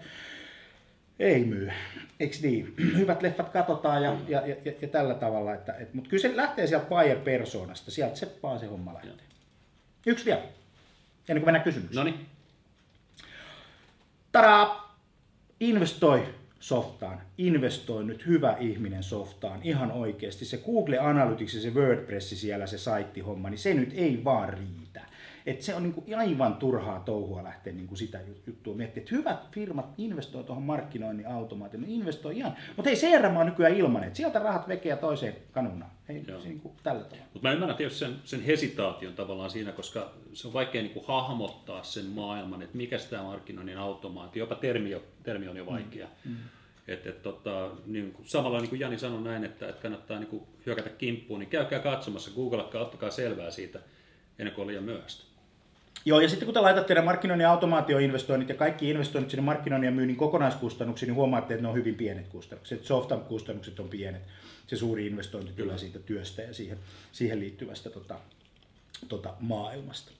[1.21, 1.71] ei myy.
[2.19, 2.73] Eikö niin?
[2.97, 5.53] Hyvät leffat katsotaan ja, ja, ja, ja, ja tällä tavalla.
[5.53, 7.91] Että, et, mutta kyllä se lähtee sieltä Bayer persoonasta.
[7.91, 9.25] Sieltä se vaan se homma lähtee.
[10.05, 10.41] Yksi vielä.
[11.29, 12.05] Ennen kuin mennään kysymykseen.
[12.05, 12.25] No niin.
[14.31, 14.97] Tadaa!
[15.59, 16.23] Investoi
[16.59, 17.21] softaan.
[17.37, 19.59] Investoi nyt hyvä ihminen softaan.
[19.63, 20.45] Ihan oikeasti.
[20.45, 25.01] Se Google Analytics ja se WordPress siellä, se saittihomma, niin se nyt ei vaan riitä.
[25.45, 29.03] Et se on niinku aivan turhaa touhua lähteä niinku sitä juttua miettimään.
[29.03, 32.55] Että hyvät firmat investoi tuohon markkinoinnin automaatioon, investoi ihan.
[32.75, 35.91] Mutta ei CRM on nykyään ilman, että sieltä rahat vekeä toiseen kanunaan.
[36.09, 37.25] Ei, se niinku tällä tavalla.
[37.33, 41.83] Mutta mä ymmärrän tietysti sen, sen hesitaation tavallaan siinä, koska se on vaikea niinku hahmottaa
[41.83, 46.07] sen maailman, että mikä tämä markkinoinnin automaatio, jopa termi, termi on jo vaikea.
[46.25, 46.31] Mm.
[46.31, 46.37] Mm.
[46.87, 50.43] Et, et, tota, niin, samalla niin kuin Jani sanoi näin, että, että kannattaa niin kuin
[50.65, 53.79] hyökätä kimppuun, niin käykää katsomassa, googlatkaa, ottakaa selvää siitä
[54.39, 55.30] ennen kuin on liian myöhäistä.
[56.05, 59.91] Joo, ja sitten kun te laitatte teidän markkinoinnin automaatioinvestoinnit ja kaikki investoinnit sinne markkinoinnin ja
[59.91, 62.85] myynnin kokonaiskustannuksiin, niin huomaatte, että ne on hyvin pienet kustannukset.
[62.85, 64.21] Softan kustannukset on pienet.
[64.67, 66.77] Se suuri investointi tulee siitä työstä ja siihen,
[67.11, 68.15] siihen liittyvästä tota,
[69.07, 70.11] tota, maailmasta.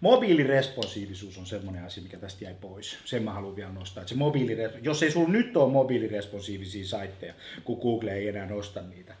[0.00, 2.98] Mobiiliresponsiivisuus on semmoinen asia, mikä tästä jäi pois.
[3.04, 4.00] Sen mä haluan vielä nostaa.
[4.02, 7.34] Että se mobiilire- Jos ei sulla nyt ole mobiiliresponsiivisia saitteja,
[7.64, 9.14] kun Google ei enää nosta niitä,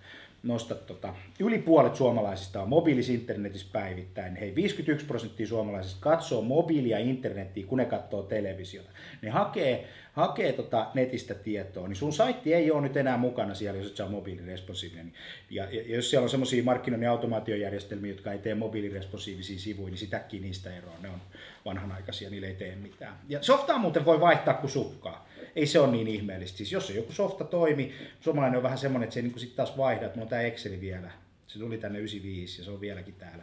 [0.46, 4.36] nosta tota, yli puolet suomalaisista on mobiilis internetissä päivittäin.
[4.36, 8.90] Hei, 51 prosenttia suomalaisista katsoo mobiilia internetiä, kun ne katsoo televisiota.
[9.22, 13.78] Ne hakee, hakee tota netistä tietoa, niin sun saitti ei ole nyt enää mukana siellä,
[13.78, 15.12] jos et saa mobiiliresponsiivinen.
[15.50, 19.98] Ja, ja, ja jos siellä on semmoisia markkinoinnin automaatiojärjestelmiä, jotka ei tee mobiiliresponsiivisia sivuja, niin
[19.98, 20.94] sitäkin niistä eroa.
[21.02, 21.20] Ne on
[21.64, 23.16] vanhanaikaisia, niille ei tee mitään.
[23.28, 25.26] Ja softaa muuten voi vaihtaa kuin sukkaa
[25.56, 26.56] ei se ole niin ihmeellistä.
[26.56, 29.76] Siis jos joku softa toimi, suomalainen on vähän semmoinen, että se ei niin sitten taas
[29.76, 31.10] vaihda, että mulla on tämä Exceli vielä.
[31.46, 33.42] Se tuli tänne 95 ja se on vieläkin täällä.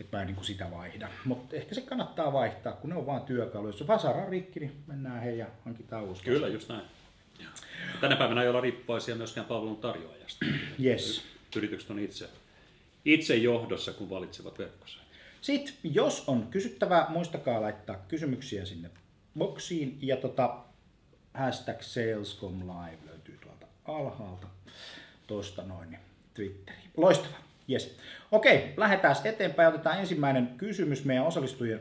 [0.00, 1.08] Että mä en niin sitä vaihda.
[1.24, 3.72] Mutta ehkä se kannattaa vaihtaa, kun ne on vaan työkaluja.
[3.72, 6.22] Jos vasara on rikki, niin mennään hei ja hankitaan uusi.
[6.22, 6.82] Kyllä, just näin.
[8.00, 10.46] Tänä päivänä ei olla riippuvaisia myöskään palvelun tarjoajasta.
[10.84, 11.22] Yes.
[11.56, 12.28] Yritykset on itse,
[13.04, 15.00] itse johdossa, kun valitsevat verkkossa.
[15.40, 18.90] Sitten, jos on kysyttävää, muistakaa laittaa kysymyksiä sinne
[19.38, 19.98] boksiin.
[20.02, 20.56] Ja tota,
[21.34, 24.46] hashtag Salescom Live löytyy tuolta alhaalta
[25.26, 26.00] tuosta noin niin
[26.34, 26.90] Twitteriin.
[26.96, 27.49] Loistava.
[27.70, 27.96] Yes.
[28.32, 29.68] Okei, lähdetään eteenpäin.
[29.68, 31.80] Otetaan ensimmäinen kysymys meidän osallistujien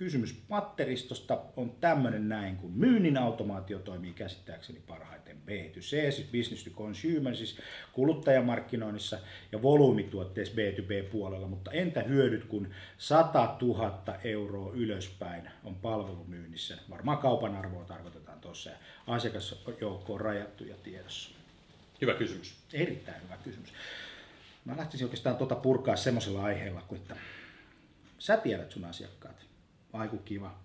[0.00, 7.36] kysymyspatteristosta on tämmöinen näin, kun myynnin automaatio toimii käsittääkseni parhaiten B2C, siis business to consumer,
[7.36, 7.58] siis
[7.92, 9.18] kuluttajamarkkinoinnissa
[9.52, 16.76] ja volyymituotteissa B2B-puolella, mutta entä hyödyt, kun 100 000 euroa ylöspäin on palvelumyynnissä?
[16.90, 18.76] Varmaan kaupan arvoa tarkoitetaan tuossa ja
[19.06, 21.30] asiakasjoukko on rajattu ja tiedossa.
[22.00, 22.54] Hyvä kysymys.
[22.72, 23.72] Erittäin hyvä kysymys.
[24.64, 27.16] Mä lähtisin oikeastaan tuota purkaa semmoisella aiheella, kun että
[28.18, 29.46] sä tiedät sun asiakkaat
[29.92, 30.58] aiku kiva.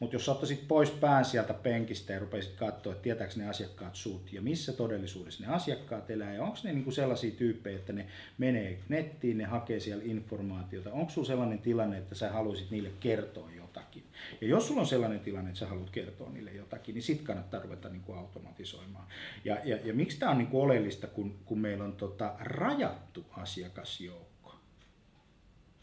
[0.00, 4.32] Mutta jos ottaisit pois pään sieltä penkistä ja rupeisit katsoa, että tietääkö ne asiakkaat sut
[4.32, 8.06] ja missä todellisuudessa ne asiakkaat elää ja onko ne niinku sellaisia tyyppejä, että ne
[8.38, 10.92] menee nettiin, ne hakee siellä informaatiota.
[10.92, 14.04] Onko sulla sellainen tilanne, että sä haluaisit niille kertoa jotakin?
[14.40, 17.60] Ja jos sulla on sellainen tilanne, että sä haluat kertoa niille jotakin, niin sit kannattaa
[17.60, 19.06] ruveta niinku automatisoimaan.
[19.44, 24.54] Ja, ja, ja miksi tämä on niinku oleellista, kun, kun meillä on tota rajattu asiakasjoukko?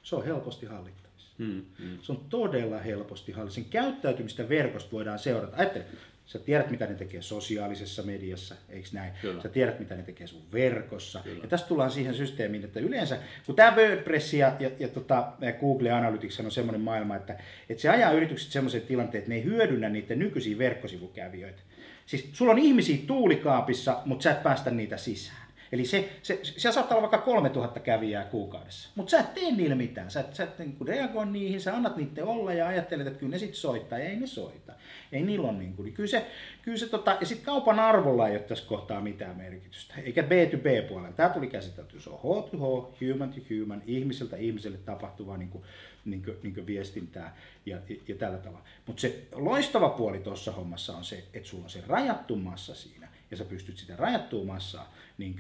[0.04, 1.01] Se on helposti hallittava.
[1.42, 1.98] Mm, mm.
[2.02, 3.62] Se on todella helposti hallinnassa.
[3.62, 5.58] Sen käyttäytymistä verkosta voidaan seurata.
[5.58, 5.86] Ajattele,
[6.26, 9.14] sä tiedät mitä ne tekee sosiaalisessa mediassa, eikö näin?
[9.22, 9.42] Kyllä.
[9.42, 11.20] Sä tiedät mitä ne tekee sun verkossa.
[11.24, 11.44] Kyllä.
[11.44, 15.92] Ja tästä tullaan siihen systeemiin, että yleensä, kun tämä WordPress ja, ja, ja tota, Google
[15.92, 19.90] Analytics on semmoinen maailma, että, että se ajaa yritykset semmoiseen tilanteeseen, että ne ei hyödynnä
[19.90, 21.62] niiden nykyisiä verkkosivukävijöitä.
[22.06, 25.41] Siis sulla on ihmisiä tuulikaapissa, mutta sä et päästä niitä sisään.
[25.72, 29.76] Eli se, se, siellä saattaa olla vaikka 3000 kävijää kuukaudessa, mutta sä et tee niille
[29.76, 30.12] mitään.
[30.12, 33.32] Sä et, sä et niin reagoi niihin, sä annat niiden olla ja ajattelet, että kyllä
[33.32, 34.00] ne sitten soittaa.
[34.00, 34.74] Ja ei ne soita.
[35.12, 36.26] Ei niillä ole niin kuin, kyllä se,
[36.62, 39.94] kyllä se tota, ja sitten kaupan arvolla ei ole tässä kohtaa mitään merkitystä.
[40.04, 41.14] Eikä B2B-puolella.
[41.16, 42.00] Tämä tuli käsitelty.
[42.00, 42.62] Se on H to H,
[43.02, 45.64] human to human, ihmiseltä ihmiselle tapahtuvaa niin kuin,
[46.06, 48.66] niin kuin, niin kuin viestintää ja, ja, ja tällä tavalla.
[48.88, 53.11] Mutta se loistava puoli tuossa hommassa on se, että sulla on se rajattu massa siinä
[53.32, 55.36] ja sä pystyt sitä rajattua massaa niin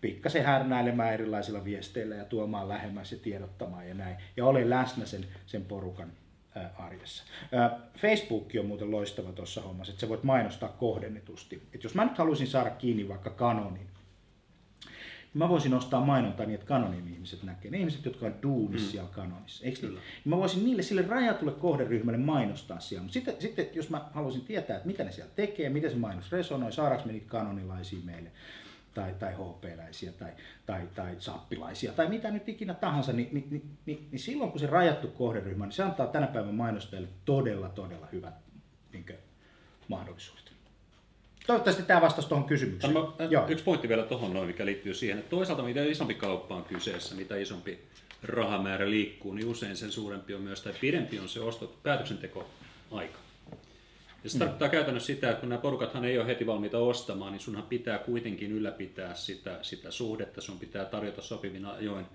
[0.00, 4.16] pikkasen härnäilemään erilaisilla viesteillä ja tuomaan lähemmäs ja tiedottamaan ja näin.
[4.36, 6.12] Ja olen läsnä sen, sen porukan
[6.54, 7.24] ää, arjessa.
[7.52, 11.62] Ää, Facebook on muuten loistava tuossa hommassa, että sä voit mainostaa kohdennetusti.
[11.74, 13.86] Et jos mä nyt haluaisin saada kiinni vaikka Canonin, niin
[15.34, 17.70] mä voisin ostaa mainontaa niin, että Canonin ihmiset näkee.
[17.70, 18.90] Ne ihmiset, jotka on duunissa mm.
[18.90, 19.64] siellä Canonissa.
[19.64, 19.94] Eikö niin?
[19.94, 20.02] niin?
[20.24, 23.02] Mä voisin niille sille rajatulle kohderyhmälle mainostaa siellä.
[23.02, 26.32] Mutta sitten, sitten, jos mä haluaisin tietää, että mitä ne siellä tekee, miten se mainos
[26.32, 28.30] resonoi, saadaanko me niitä kanonilaisia meille,
[28.94, 30.30] tai, tai HP-läisiä tai,
[30.66, 34.60] tai, tai sappilaisia tai mitä nyt ikinä tahansa, niin, niin, niin, niin, niin silloin kun
[34.60, 38.34] se rajattu kohderyhmä, niin se antaa tänä päivän mainostajille todella, todella hyvät
[38.92, 39.18] niin kuin,
[39.88, 40.47] mahdollisuudet.
[41.48, 42.92] Toivottavasti tämä vastasi tuohon kysymykseen.
[42.92, 43.48] Mä, Joo.
[43.48, 47.14] Yksi pointti vielä tuohon noin, mikä liittyy siihen, että toisaalta mitä isompi kauppa on kyseessä,
[47.14, 47.78] mitä isompi
[48.22, 53.18] rahamäärä liikkuu, niin usein sen suurempi on myös, tai pidempi on se osto, päätöksenteko-aika.
[54.24, 54.38] Ja se mm.
[54.38, 57.98] tarkoittaa käytännössä sitä, että kun nämä porukathan ei ole heti valmiita ostamaan, niin sunhan pitää
[57.98, 62.06] kuitenkin ylläpitää sitä, sitä suhdetta, sun pitää tarjota sopivin ajoin,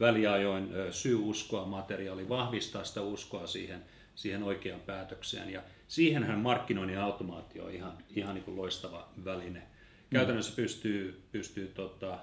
[0.00, 3.82] väliajoin syy-uskoa materiaali, vahvistaa sitä uskoa siihen,
[4.20, 5.50] siihen oikeaan päätökseen.
[5.50, 9.62] Ja siihenhän markkinoinnin automaatio on ihan, ihan niin kuin loistava väline.
[10.10, 12.18] Käytännössä pystyy, pystyy tota,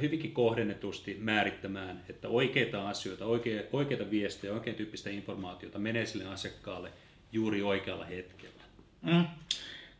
[0.00, 3.24] hyvinkin kohdennetusti määrittämään, että oikeita asioita,
[3.72, 6.92] oikeita viestejä, oikein tyyppistä informaatiota menee sille asiakkaalle
[7.32, 8.62] juuri oikealla hetkellä.
[9.02, 9.24] Mm.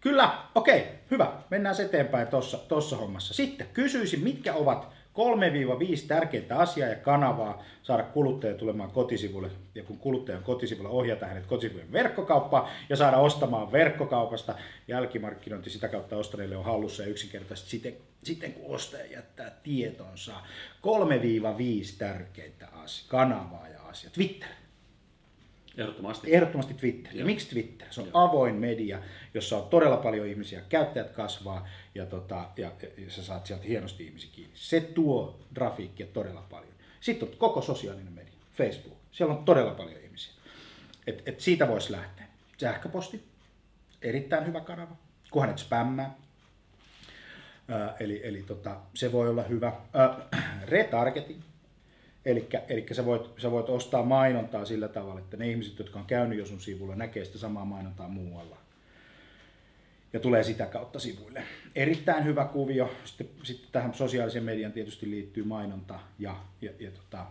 [0.01, 1.33] Kyllä, okei, hyvä.
[1.51, 2.29] Mennään eteenpäin
[2.69, 3.35] tuossa hommassa.
[3.35, 9.50] Sitten kysyisin, mitkä ovat 3-5 tärkeintä asiaa ja kanavaa saada kuluttaja tulemaan kotisivulle.
[9.74, 14.55] Ja kun kuluttajan kotisivulla ohjata hänet kotisivujen verkkokauppaan ja saada ostamaan verkkokaupasta,
[14.88, 20.33] jälkimarkkinointi sitä kautta ostaneille on hallussa ja yksinkertaisesti siten, siten kun ostaja jättää tietonsa.
[20.33, 20.38] 3-5
[21.98, 24.12] tärkeintä asiaa, kanavaa ja asiaa.
[24.12, 24.48] Twitter.
[25.79, 26.35] Ehdottomasti.
[26.35, 27.12] Ehdottomasti Twitter.
[27.12, 27.18] Joo.
[27.18, 27.88] Ja miksi Twitter?
[27.90, 28.24] Se on Joo.
[28.24, 28.98] avoin media,
[29.35, 34.05] jossa on todella paljon ihmisiä, käyttäjät kasvaa ja, tota, ja, ja sä saat sieltä hienosti
[34.05, 34.57] ihmisiä kiinni.
[34.57, 36.75] Se tuo trafiikkia todella paljon.
[37.01, 38.99] Sitten on koko sosiaalinen media, Facebook.
[39.13, 40.33] Siellä on todella paljon ihmisiä.
[41.07, 42.27] Et, et siitä voisi lähteä.
[42.59, 43.25] Sähköposti,
[44.03, 44.97] erittäin hyvä kanava,
[45.31, 46.15] kunhan et spämmää.
[47.69, 49.73] Ää, eli eli tota, se voi olla hyvä.
[49.95, 50.29] Ää,
[50.67, 51.41] retargeting,
[52.25, 56.39] Eli sä voit, sä voit ostaa mainontaa sillä tavalla, että ne ihmiset, jotka on käynyt
[56.39, 58.57] jo sun sivulla, näkee sitä samaa mainontaa muualla.
[60.14, 61.42] Ja tulee sitä kautta sivuille.
[61.74, 62.94] Erittäin hyvä kuvio.
[63.05, 67.27] Sitten, sitten tähän sosiaalisen median tietysti liittyy mainonta ja, ja, ja tota,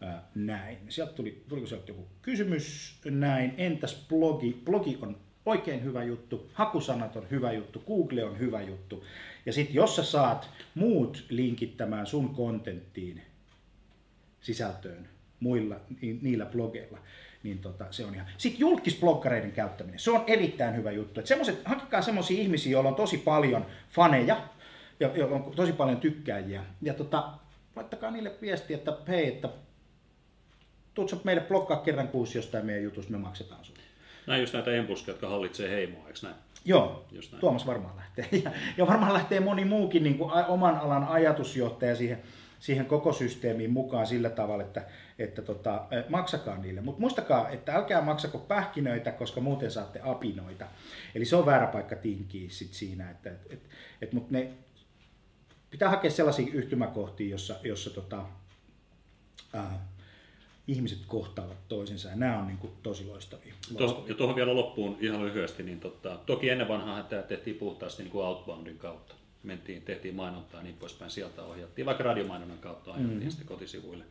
[0.00, 0.78] ää, näin.
[0.88, 2.96] Sieltä tuli, tuliko sieltä joku kysymys?
[3.04, 3.54] Näin.
[3.58, 4.62] Entäs blogi?
[4.64, 9.04] Blogi on oikein hyvä juttu, hakusanat on hyvä juttu, Google on hyvä juttu.
[9.46, 13.22] Ja sitten jos sä saat muut linkittämään sun kontenttiin,
[14.40, 15.08] sisältöön
[15.40, 15.80] muilla,
[16.22, 16.98] niillä blogeilla.
[17.44, 18.26] Niin tota, se on ihan.
[18.38, 21.20] Sitten julkisbloggareiden käyttäminen, se on erittäin hyvä juttu.
[21.20, 24.36] Et semmoset, hankkikaa semmoisia ihmisiä, joilla on tosi paljon faneja,
[25.00, 26.64] ja joilla on tosi paljon tykkääjiä.
[26.82, 27.30] Ja tota,
[27.76, 29.48] laittakaa niille viestiä, että hei, että
[30.94, 33.84] tuutko meille blokkaa kerran kuusi jostain meidän jutusta, me maksetaan sinulle.
[34.26, 36.34] Näin just näitä empuskia, jotka hallitsee heimoa, eikö näin?
[36.64, 37.40] Joo, just näin.
[37.40, 38.28] Tuomas varmaan lähtee.
[38.44, 42.22] Ja, ja varmaan lähtee moni muukin niin kuin oman alan ajatusjohtaja siihen
[42.64, 44.82] siihen koko systeemiin mukaan sillä tavalla, että,
[45.18, 46.80] että tota, maksakaa niille.
[46.80, 50.66] Mutta muistakaa, että älkää maksako pähkinöitä, koska muuten saatte apinoita.
[51.14, 53.68] Eli se on väärä paikka tinkiä sit siinä, että et, et,
[54.00, 54.50] et, mut ne
[55.70, 58.24] pitää hakea sellaisia yhtymäkohtia, jossa, jossa tota,
[59.52, 59.88] ää,
[60.68, 63.54] ihmiset kohtaavat toisensa ja nämä on niin kuin tosi loistavia.
[63.78, 64.08] loistavia.
[64.08, 68.12] ja tuohon vielä loppuun ihan lyhyesti, niin tota, toki ennen vanhaa tämä tehtiin puhtaasti niin
[68.12, 73.18] kuin outboundin kautta mentiin, tehtiin mainontaa ja niin poispäin, sieltä ohjattiin, vaikka radiomainonnan kautta ohjattiin
[73.18, 73.30] mm-hmm.
[73.30, 74.04] sitten kotisivuille.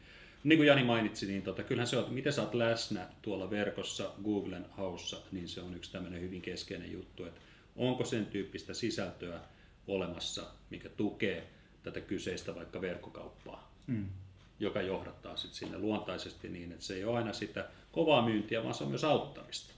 [0.44, 3.50] Niin kuin Jani mainitsi, niin tota, kyllähän se on, että miten sä oot läsnä tuolla
[3.50, 7.42] verkossa Googlen haussa, niin se on yksi tämmöinen hyvin keskeinen juttu, että
[7.76, 9.40] onko sen tyyppistä sisältöä
[9.88, 11.48] olemassa, mikä tukee
[11.84, 14.06] tätä kyseistä vaikka verkkokauppaa, mm.
[14.60, 18.74] joka johdattaa sitten sinne luontaisesti niin, että se ei ole aina sitä kovaa myyntiä, vaan
[18.74, 19.74] se on myös auttamista.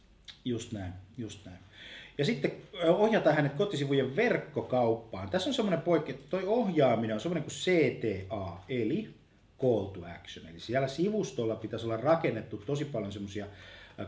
[0.45, 1.59] Just näin, just näin.
[2.17, 2.51] Ja sitten
[2.87, 5.29] ohjata hänet kotisivujen verkkokauppaan.
[5.29, 9.09] Tässä on semmoinen poikki, että toi ohjaaminen on semmoinen kuin CTA, eli
[9.61, 10.47] Call to Action.
[10.47, 13.45] Eli siellä sivustolla pitäisi olla rakennettu tosi paljon semmoisia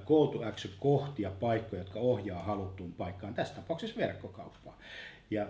[0.06, 4.80] Call to Action kohtia, paikkoja, jotka ohjaa haluttuun paikkaan, tässä tapauksessa verkkokauppaa.
[5.32, 5.48] Ja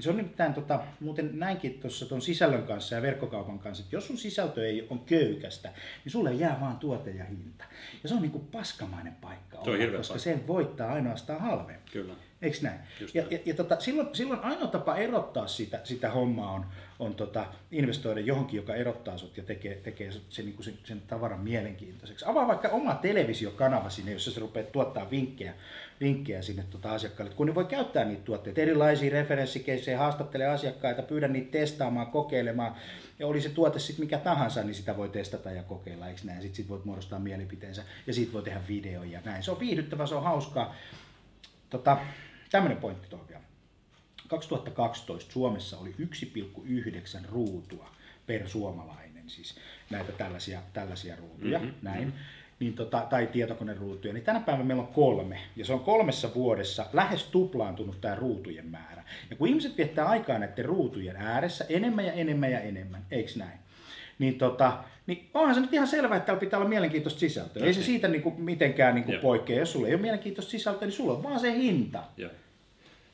[0.00, 4.06] se on nimittäin, tota, muuten näinkin tuossa tuon sisällön kanssa ja verkkokaupan kanssa, että jos
[4.06, 5.72] sun sisältö ei on köykästä,
[6.04, 7.64] niin sulle jää vaan tuote ja hinta.
[8.02, 10.18] Ja se on niinku paskamainen paikka, se on olla, koska paikka.
[10.18, 11.76] sen voittaa ainoastaan halvemmin.
[11.92, 12.14] Kyllä.
[12.42, 12.80] Eikö näin?
[13.14, 16.66] ja, ja, ja tota, silloin, silloin ainoa tapa erottaa sitä, sitä hommaa on,
[16.98, 21.40] on tota, investoida johonkin, joka erottaa sut ja tekee, tekee sen, niin sen, sen tavaran
[21.40, 22.24] mielenkiintoiseksi.
[22.28, 25.54] Avaa vaikka oma televisiokanava sinne, jossa sä rupeat tuottaa vinkkejä,
[26.00, 31.28] vinkkejä sinne tota asiakkaille, kun ne voi käyttää niitä tuotteita, erilaisia referenssikeissejä, haastattelee asiakkaita, pyydä
[31.28, 32.74] niitä testaamaan, kokeilemaan.
[33.18, 36.42] Ja oli se tuote sitten mikä tahansa, niin sitä voi testata ja kokeilla, eikö näin?
[36.42, 39.42] Sitten sit voit muodostaa mielipiteensä ja siitä voi tehdä videoja ja näin.
[39.42, 40.74] Se on viihdyttävä, se on hauskaa.
[41.70, 41.98] Tota,
[42.50, 43.42] tämmöinen pointti tuohon vielä.
[44.28, 47.90] 2012 Suomessa oli 1,9 ruutua
[48.26, 49.58] per suomalainen, siis
[49.90, 51.74] näitä tällaisia, tällaisia ruutuja, mm-hmm.
[51.82, 52.12] näin.
[52.60, 55.40] Niin tota, tai tietokoneruutuja, niin tänä päivänä meillä on kolme.
[55.56, 59.04] Ja se on kolmessa vuodessa lähes tuplaantunut tämä ruutujen määrä.
[59.30, 63.58] Ja kun ihmiset viettää aikaa näiden ruutujen ääressä enemmän ja enemmän ja enemmän, eikö näin?
[64.18, 67.66] Niin, tota, niin onhan se nyt ihan selvää, että täällä pitää olla mielenkiintoista sisältöä.
[67.66, 69.58] Ei se siitä niin kuin, mitenkään niin kuin poikkea.
[69.58, 72.02] Jos sulla ei ole mielenkiintoista sisältöä, niin sulla on vaan se hinta.
[72.16, 72.30] Joo.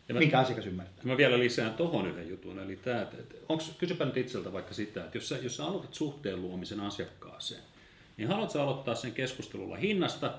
[0.09, 1.05] Ja mä, Minkä asiakas ymmärtää?
[1.05, 3.07] mä vielä lisään tohon yhden jutun, eli tämä,
[3.49, 7.61] onks, kysypä nyt itseltä vaikka sitä, että jos sä, jos sä aloitat suhteen luomisen asiakkaaseen,
[8.17, 10.35] niin haluatko aloittaa sen keskustelulla hinnasta,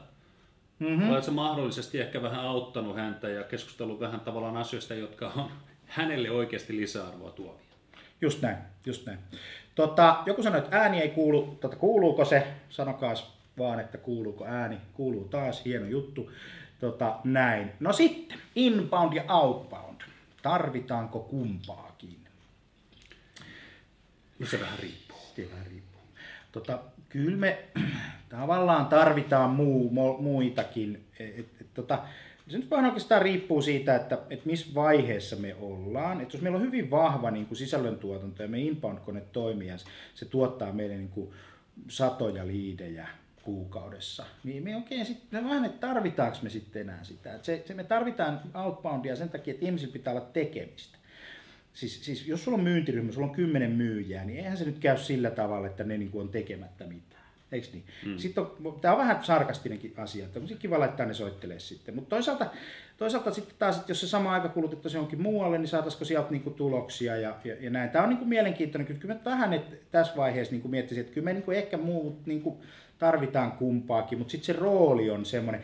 [0.80, 1.10] mm-hmm.
[1.10, 5.52] vai mahdollisesti ehkä vähän auttanut häntä ja keskustellut vähän tavallaan asioista, jotka on
[5.86, 7.63] hänelle oikeasti lisäarvoa tuovia?
[8.21, 9.19] Just näin, just näin.
[9.76, 11.58] Tota, joku sanoi, että ääni ei kuulu.
[11.62, 12.48] Tota, kuuluuko se?
[12.70, 14.78] Sanokaas vaan, että kuuluuko ääni.
[14.94, 16.32] Kuuluu taas, hieno juttu.
[16.80, 17.72] Tota, näin.
[17.80, 20.02] No sitten, inbound ja outbound.
[20.42, 22.18] Tarvitaanko kumpaakin?
[24.40, 25.18] No se vähän riippuu.
[25.36, 26.02] Se vähän riippuu.
[26.52, 27.64] Tota, kyllä me
[28.30, 31.06] tavallaan tarvitaan muu, mo, muitakin.
[31.20, 32.00] Et, et, et, tota,
[32.54, 36.22] se nyt vähän oikeastaan riippuu siitä, että, että missä vaiheessa me ollaan.
[36.22, 39.72] Että jos meillä on hyvin vahva niin kuin sisällöntuotanto ja me inbound-kone toimii
[40.16, 41.32] se tuottaa meille niin kuin
[41.88, 43.08] satoja liidejä
[43.44, 47.36] kuukaudessa, niin me oikein sitten vähän, että tarvitaanko me sitten enää sitä.
[47.36, 50.98] Että se, se, me tarvitaan outboundia sen takia, että ihmisillä pitää olla tekemistä.
[51.74, 54.98] Siis, siis jos sulla on myyntiryhmä, sulla on kymmenen myyjää, niin eihän se nyt käy
[54.98, 57.12] sillä tavalla, että ne niin kuin on tekemättä mitään.
[57.54, 57.84] Eikö niin?
[58.06, 58.18] Mm.
[58.18, 61.96] Sitten on, tämä on vähän sarkastinenkin asia, että on kiva laittaa ne soittelee sitten.
[61.96, 62.46] Mutta toisaalta,
[62.98, 66.50] toisaalta sitten taas, että jos se sama aika kulutettaisiin johonkin muualle, niin saataisiko sieltä niinku
[66.50, 67.89] tuloksia ja, ja, ja näin.
[67.89, 71.34] Tämä on niinku mielenkiintoinen, kyllä mä vähän että tässä vaiheessa niinku miettisin, että kyllä me
[71.34, 72.63] niinku ehkä muut niinku
[73.00, 75.62] tarvitaan kumpaakin, mutta sitten se rooli on semmoinen.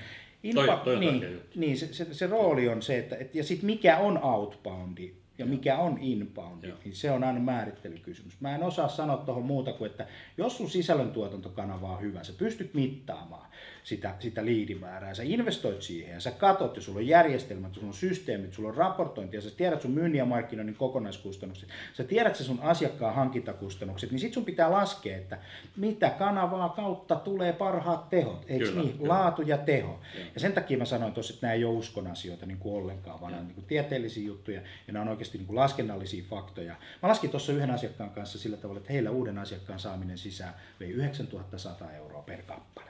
[0.56, 3.65] Toi- toi on niin, niin se, se, se, rooli on se, että et, ja sitten
[3.65, 6.78] mikä on outboundi ja mikä on inbound, Joo.
[6.86, 8.41] niin se on aina määrittelykysymys.
[8.41, 12.73] Mä en osaa sanoa tuohon muuta kuin, että jos sun sisällöntuotantokanava on hyvä, sä pystyt
[12.73, 13.49] mittaamaan
[13.84, 17.94] sitä, sitä liidimäärää, sä investoit siihen ja sä katot ja sulla on järjestelmät, sulla on
[17.94, 22.44] systeemit, sulla on raportointi ja sä tiedät sun myynnin ja markkinoinnin kokonaiskustannukset, sä tiedät se
[22.44, 25.38] sun asiakkaan hankintakustannukset, niin sit sun pitää laskea, että
[25.78, 28.98] mitä kanavaa kautta tulee parhaat tehot, eikö Kyllä, niin?
[28.98, 29.13] kyllä.
[29.13, 30.00] Laatu ja teho.
[30.15, 30.26] Joo.
[30.34, 33.22] Ja sen takia mä sanoin tuossa, että nämä ei ole uskon asioita niin kuin ollenkaan,
[33.22, 36.76] vaan nämä on niin kuin tieteellisiä juttuja ja nämä on oikeasti niin kuin laskennallisia faktoja.
[37.02, 40.89] Mä laskin tuossa yhden asiakkaan kanssa sillä tavalla, että heillä uuden asiakkaan saaminen sisään vei
[40.89, 42.88] 9100 euroa per kappale.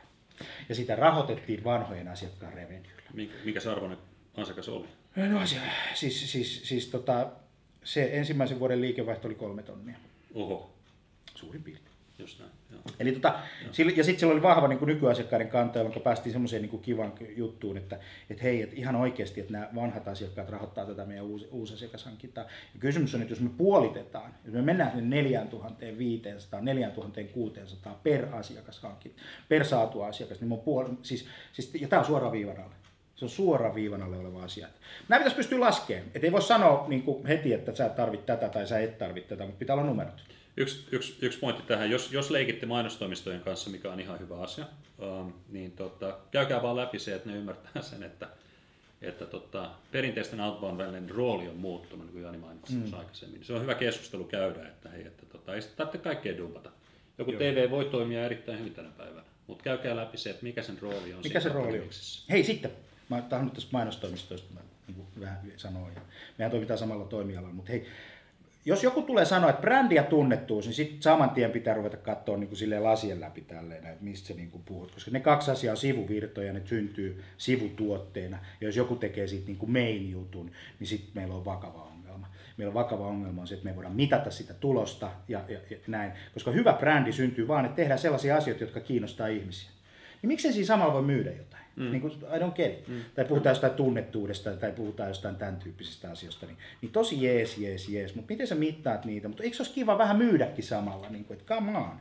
[0.69, 3.01] Ja sitä rahoitettiin vanhojen asiakkaan revenyllä.
[3.13, 3.97] Mikä, mikä se arvoinen
[4.37, 4.87] asiakas oli?
[5.15, 5.55] No se,
[5.93, 7.31] siis, siis, siis tota,
[7.83, 9.97] se ensimmäisen vuoden liikevaihto oli kolme tonnia,
[10.33, 10.73] Oho,
[11.35, 11.88] suurin piirtein.
[12.19, 12.51] Just näin.
[12.71, 12.81] Joo.
[12.99, 13.39] Eli tota,
[13.71, 16.81] sillä, ja sitten sillä oli vahva niin kuin nykyasiakkaiden kanta, jolloin päästiin semmoiseen niin kuin
[16.81, 21.25] kivan juttuun, että, että hei, että ihan oikeasti, että nämä vanhat asiakkaat rahoittaa tätä meidän
[21.25, 22.43] uusi, uusi asiakashankintaa.
[22.43, 29.21] Ja kysymys on, että jos me puolitetaan, jos me mennään sinne 4500, 4600 per asiakashankinta,
[29.49, 32.78] per saatu asiakas, niin me on puoli, siis, siis, ja tämä on suoraan viivan alle.
[33.19, 34.67] Se on suoraan viivan alle oleva asia.
[35.09, 36.07] Nämä pitäisi pystyä laskemaan.
[36.15, 39.29] Et ei voi sanoa niin kuin heti, että sä tarvit tätä tai sä et tarvitse
[39.29, 40.21] tätä, mutta pitää olla numerot.
[40.57, 44.65] Yksi, yksi, yksi pointti tähän, jos, jos leikitte mainostoimistojen kanssa, mikä on ihan hyvä asia,
[45.03, 48.27] ähm, niin tota, käykää vaan läpi se, että ne ymmärtää sen, että,
[49.01, 52.93] että tota, perinteisten outbound välinen rooli on muuttunut, niin kuin Jani mainitsi mm.
[52.93, 53.43] aikaisemmin.
[53.43, 56.71] Se on hyvä keskustelu käydä, että, hei, että tota, ei tarvitse kaikkea dumpata.
[57.17, 57.39] Joku Joo.
[57.39, 61.13] TV voi toimia erittäin hyvin tänä päivänä, mutta käykää läpi se, että mikä sen rooli
[61.13, 61.21] on.
[61.23, 61.87] Mikä se rooli on?
[62.29, 62.71] Hei sitten,
[63.09, 65.89] mä tahdon tästä mainostoimistoista mä, niin kuin vähän sanoa.
[65.95, 66.01] Ja
[66.37, 67.85] mehän toimitaan samalla toimialalla, mutta hei,
[68.65, 72.37] jos joku tulee sanoa, että brändi ja tunnettuus, niin sitten saman tien pitää ruveta katsoa
[72.37, 74.91] niin kuin lasien läpi tälleen, että mistä sä niin kuin puhut.
[74.91, 78.37] Koska ne kaksi asiaa on sivuvirtoja, ne syntyy sivutuotteena.
[78.61, 82.27] Ja jos joku tekee siitä niin kuin main jutun, niin sitten meillä on vakava ongelma.
[82.57, 85.59] Meillä on vakava ongelma on se, että me ei voida mitata sitä tulosta ja, ja,
[85.69, 86.11] ja näin.
[86.33, 89.69] Koska hyvä brändi syntyy vaan, että tehdään sellaisia asioita, jotka kiinnostaa ihmisiä.
[90.21, 91.63] Niin miksei siinä samalla voi myydä jotain?
[91.75, 91.91] Mm.
[91.91, 92.87] Niin kuin, I don't get it.
[92.87, 93.01] Mm.
[93.15, 96.45] Tai puhutaan jostain tunnettuudesta tai puhutaan jostain tämän tyyppisistä asioista.
[96.45, 98.15] Niin, niin tosi jees, jees, jees.
[98.15, 99.27] Mutta miten sä mittaat niitä?
[99.27, 101.09] Mutta eikö se olisi kiva vähän myydäkin samalla?
[101.09, 101.99] Niin kuin, että come on.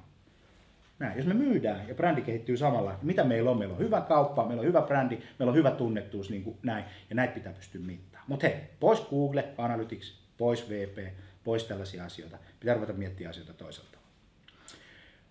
[0.99, 3.59] Näin, jos me myydään ja brändi kehittyy samalla, niin mitä meillä on?
[3.59, 6.85] Meillä on hyvä kauppa, meillä on hyvä brändi, meillä on hyvä tunnettuus, niin kuin näin,
[7.11, 8.25] ja näitä pitää pystyä mittaamaan.
[8.29, 10.99] Mutta hei, pois Google Analytics, pois VP,
[11.45, 12.39] pois tällaisia asioita.
[12.61, 13.98] Pitää ruveta miettimään asioita toiselta.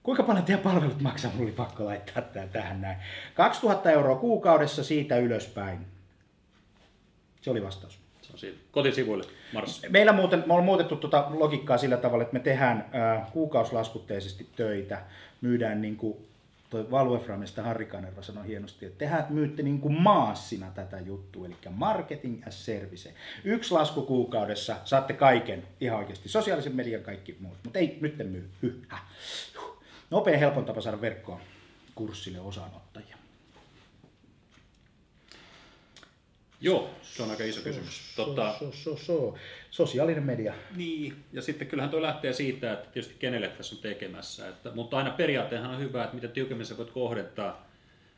[0.07, 1.31] Kuinka paljon teidän palvelut maksaa?
[1.31, 2.97] Mulla oli pakko laittaa tämä tähän näin.
[3.33, 5.79] 2000 euroa kuukaudessa siitä ylöspäin.
[7.41, 7.99] Se oli vastaus.
[8.21, 8.57] Se on siitä.
[8.71, 9.81] Kotisivuille, Mars.
[9.89, 15.01] Meillä muuten, me ollaan muutettu tuota logiikkaa sillä tavalla, että me tehdään äh, kuukausilaskutteisesti töitä,
[15.41, 16.17] myydään niin kuin
[16.69, 21.55] toi Valveframista Harri Kanerva sanoi hienosti, että tehdään, myytte niin kuin maassina tätä juttua, eli
[21.69, 23.13] marketing as service.
[23.43, 28.27] Yksi lasku kuukaudessa, saatte kaiken, ihan oikeasti, sosiaalisen median kaikki muut, mutta ei nyt en
[28.27, 28.49] myy.
[28.61, 28.97] Hyhä.
[29.61, 29.76] Huh.
[30.09, 31.41] Nopea helpon tapa saada verkkoon
[31.95, 33.17] kurssille osanottajia.
[36.61, 38.13] Joo, se on aika iso kysymys.
[38.15, 39.35] Tota, So, so, so, so.
[39.71, 40.53] Sosiaalinen media.
[40.75, 44.47] Niin, ja sitten kyllähän tuo lähtee siitä, että tietysti kenelle tässä on tekemässä.
[44.47, 47.67] Että, mutta aina periaatteenhan on hyvä, että mitä tiukemmin sä voit kohdentaa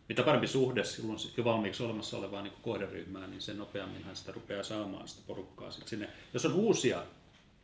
[0.10, 4.64] mitä parempi suhde silloin jo valmiiksi olemassa olevaa niin kohderyhmää, niin sen nopeamminhan sitä rupeaa
[4.64, 6.10] saamaan sitä porukkaa sit sinne.
[6.34, 7.04] Jos on uusia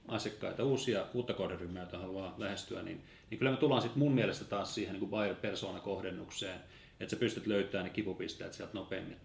[0.07, 4.45] asiakkaita, uusia, uutta kohderyhmää, joita haluaa lähestyä, niin, niin kyllä me tullaan sitten mun mielestä
[4.45, 6.59] taas siihen niin buyer persona kohdennukseen,
[6.99, 9.17] että sä pystyt löytämään ne kipupisteet sieltä nopeammin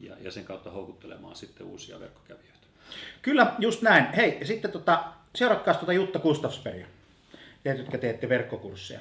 [0.00, 2.66] ja, ja sen kautta houkuttelemaan sitten uusia verkkokävijöitä.
[3.22, 4.12] Kyllä, just näin.
[4.12, 6.86] Hei, sitten tota, seuratkaa tuota Jutta Gustafsbergia,
[7.62, 9.00] te, jotka teette verkkokursseja.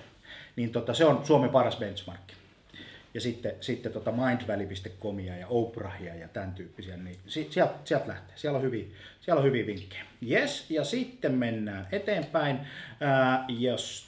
[0.56, 2.32] Niin tota, se on Suomen paras benchmark.
[3.16, 8.38] Ja sitten, sitten tota mindvalley.comia ja Oprahia ja tämän tyyppisiä, niin sieltä, sieltä lähtee.
[8.38, 8.86] Siellä on hyviä,
[9.22, 10.04] siellä on hyviä vinkkejä.
[10.30, 12.60] Yes, ja sitten mennään eteenpäin.
[13.02, 14.06] Ää, just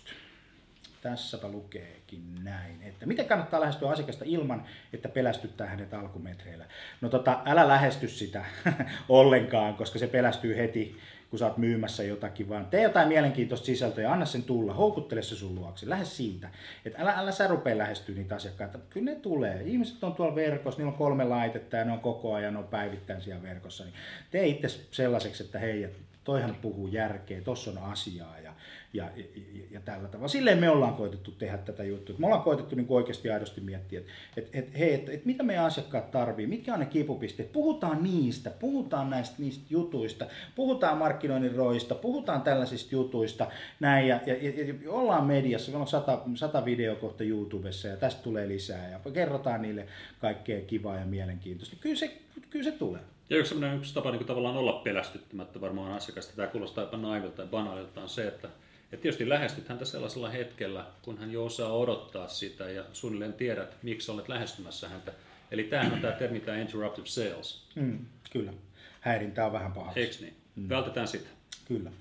[1.01, 6.65] tässäpä lukeekin näin, että miten kannattaa lähestyä asiakasta ilman, että pelästyttää hänet alkumetreillä.
[7.01, 8.45] No tota, älä lähesty sitä
[9.09, 10.97] ollenkaan, koska se pelästyy heti,
[11.29, 15.21] kun sä oot myymässä jotakin, vaan tee jotain mielenkiintoista sisältöä ja anna sen tulla, houkuttele
[15.21, 16.49] se sun luokse, lähde siitä.
[16.85, 19.63] Että älä, älä sä rupea lähestyä niitä asiakkaita, kyllä ne tulee.
[19.63, 23.21] Ihmiset on tuolla verkossa, niillä on kolme laitetta ja ne on koko ajan on päivittäin
[23.21, 23.83] siellä verkossa.
[23.83, 23.93] Niin
[24.31, 25.89] tee itse sellaiseksi, että hei,
[26.27, 28.53] toihan puhuu järkeä, tossa on asiaa ja
[28.93, 29.23] ja, ja,
[29.71, 30.27] ja tällä tavalla.
[30.27, 32.15] Silleen me ollaan koitettu tehdä tätä juttua.
[32.19, 35.65] Me ollaan koitettu niin oikeasti aidosti miettiä, että et, et, hei, et, et mitä meidän
[35.65, 37.51] asiakkaat tarvii, mitkä on ne kipupisteet.
[37.51, 43.47] Puhutaan niistä, puhutaan näistä niistä jutuista, puhutaan markkinoinnin roista, puhutaan tällaisista jutuista.
[43.79, 48.23] Näin, ja, ja, ja, ja ollaan mediassa, meillä on sata, sata videokohta YouTubessa ja tästä
[48.23, 49.87] tulee lisää ja kerrotaan niille
[50.19, 51.75] kaikkea kivaa ja mielenkiintoista.
[51.79, 52.17] Kyllä se,
[52.49, 53.01] kyllä se tulee.
[53.29, 57.35] Ja yksi, yksi tapa niin kuin tavallaan olla pelästyttämättä varmaan asiakasta, tämä kuulostaa jopa naivilta
[57.35, 58.49] tai banaalilta, on se, että
[58.91, 63.77] ja tietysti lähestyt häntä sellaisella hetkellä, kun hän jo osaa odottaa sitä ja suunnilleen tiedät,
[63.83, 65.13] miksi olet lähestymässä häntä.
[65.51, 67.63] Eli tämähän on tämä termi, tämä interruptive sales.
[67.75, 68.53] Mm, kyllä.
[69.01, 69.93] Häirintä on vähän paha.
[69.95, 70.35] Eikö niin?
[70.55, 70.69] Mm.
[70.69, 71.29] Vältetään sitä.
[71.65, 71.91] Kyllä.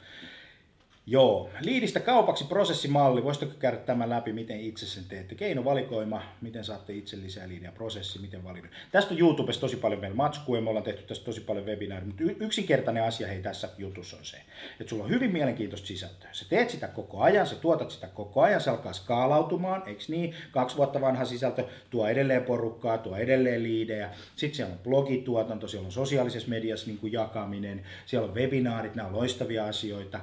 [1.08, 3.24] Joo, liidistä kaupaksi prosessimalli.
[3.24, 5.34] Voisitko käydä tämän läpi, miten itse sen teette?
[5.34, 8.68] Keinovalikoima, miten saatte itse lisää liidiä, prosessi, miten valita.
[8.92, 12.44] Tästä on YouTubessa tosi paljon meillä matskua me ollaan tehty tästä tosi paljon webinaaria, mutta
[12.44, 14.36] yksinkertainen asia hei tässä jutussa on se,
[14.80, 16.28] että sulla on hyvin mielenkiintoista sisältöä.
[16.32, 20.34] Sä teet sitä koko ajan, sä tuotat sitä koko ajan, se alkaa skaalautumaan, eikö niin?
[20.50, 24.10] Kaksi vuotta vanha sisältö tuo edelleen porukkaa, tuo edelleen liidejä.
[24.36, 29.08] Sitten siellä on blogituotanto, siellä on sosiaalisessa mediassa niin kuin jakaminen, siellä on webinaarit, nämä
[29.08, 30.20] on loistavia asioita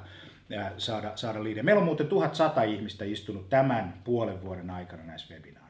[0.78, 1.62] saada, saada liidejä.
[1.62, 5.64] Meillä on muuten 1100 ihmistä istunut tämän puolen vuoden aikana näissä webinaareissa.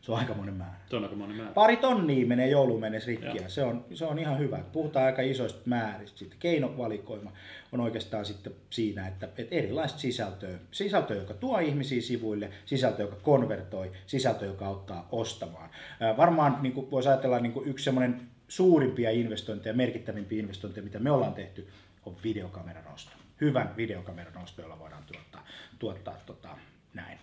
[0.00, 0.74] Se on aika monen määrä.
[0.90, 1.52] Se on aika monen määrä.
[1.52, 3.48] Pari tonnia menee jouluun mennessä rikkiä.
[3.48, 4.58] Se on, se on ihan hyvä.
[4.72, 6.18] Puhutaan aika isoista määristä.
[6.18, 7.32] Sitten keinovalikoima
[7.72, 10.58] on oikeastaan sitten siinä, että, että erilaista sisältöä.
[10.70, 15.70] Sisältöä, joka tuo ihmisiä sivuille, sisältö, joka konvertoi, sisältö, joka auttaa ostamaan.
[16.16, 21.68] varmaan niin voisi ajatella niin yksi semmoinen suurimpia investointeja, merkittävimpiä investointeja, mitä me ollaan tehty,
[22.06, 23.12] on videokameran osto.
[23.40, 25.46] Hyvän videokameran osto, jolla voidaan tuottaa,
[25.78, 26.48] tuottaa tota,
[26.94, 27.18] näin.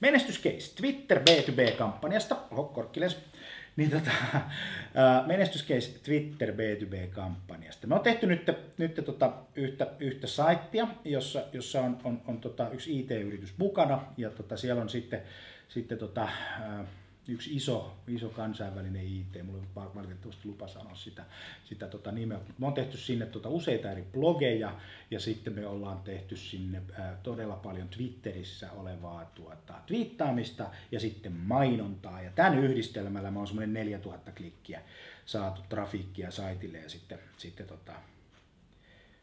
[0.00, 2.34] Menestyscase Twitter B2B-kampanjasta,
[2.74, 3.16] Korkkilens,
[3.76, 4.10] niin tota,
[5.26, 7.86] menestyscase Twitter B2B-kampanjasta.
[7.86, 12.70] Me on tehty nyt, nyt tota, yhtä, yhtä saittia, jossa, jossa on, on, on tota,
[12.70, 15.22] yksi IT-yritys mukana ja tota, siellä on sitten,
[15.68, 16.28] sitten tota,
[17.28, 21.24] yksi iso, iso kansainvälinen IT, mulla ei valitettavasti lupa sanoa sitä,
[21.64, 24.74] sitä tota nimeä, mutta me on tehty sinne tota useita eri blogeja
[25.10, 31.32] ja sitten me ollaan tehty sinne ää, todella paljon Twitterissä olevaa tuota, twiittaamista ja sitten
[31.32, 34.82] mainontaa ja tämän yhdistelmällä me on semmoinen 4000 klikkiä
[35.26, 37.92] saatu trafiikkia saitille ja sitten, sitten tota,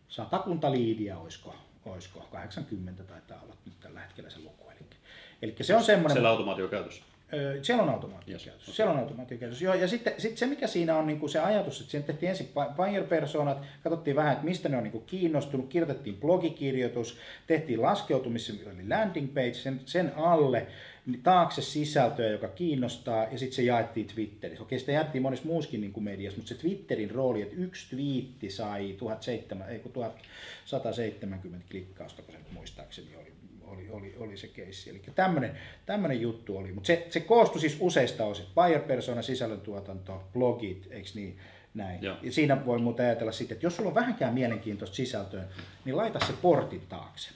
[0.08, 0.68] satakunta
[1.18, 4.70] olisiko, olisiko 80 taitaa olla nyt tällä hetkellä se luku.
[4.70, 4.86] Eli,
[5.42, 6.14] eli se on semmoinen...
[6.14, 7.04] Siellä automaatio käytössä.
[7.62, 8.68] Siellä on automaatiokäytös.
[8.68, 8.76] Yes.
[8.76, 9.62] Siellä on automaatiokäytös.
[9.62, 12.30] Joo, ja sitten sit se, mikä siinä on niin kuin se ajatus, että siinä tehtiin
[12.30, 17.18] ensin buyer-personat, katsottiin vähän, että mistä ne on niin kuin kiinnostunut, kirjoitettiin blogikirjoitus,
[17.48, 20.68] tehtiin laskeutumissa, oli landing page, sen, sen alle
[21.24, 24.64] taakse sisältöä, joka kiinnostaa, ja sitten se jaettiin Twitterissä.
[24.64, 28.50] Okei, sitä jaettiin monessa muuskin niin kuin mediassa, mutta se Twitterin rooli, että yksi twiitti
[28.50, 33.33] sai 1700, ei, 1170 klikkausta, kun se muistaakseni oli
[33.68, 34.90] oli, oli, oli se keissi.
[34.90, 35.02] Eli
[35.86, 36.72] tämmöinen, juttu oli.
[36.72, 38.52] Mutta se, se koostui siis useista osista.
[38.56, 41.38] Buyer persona, sisällöntuotanto, blogit, eikö niin?
[41.74, 42.04] Näin.
[42.04, 45.44] Ja siinä voi muuten ajatella sitten, että jos sulla on vähänkään mielenkiintoista sisältöä,
[45.86, 47.30] niin laita se portin taakse.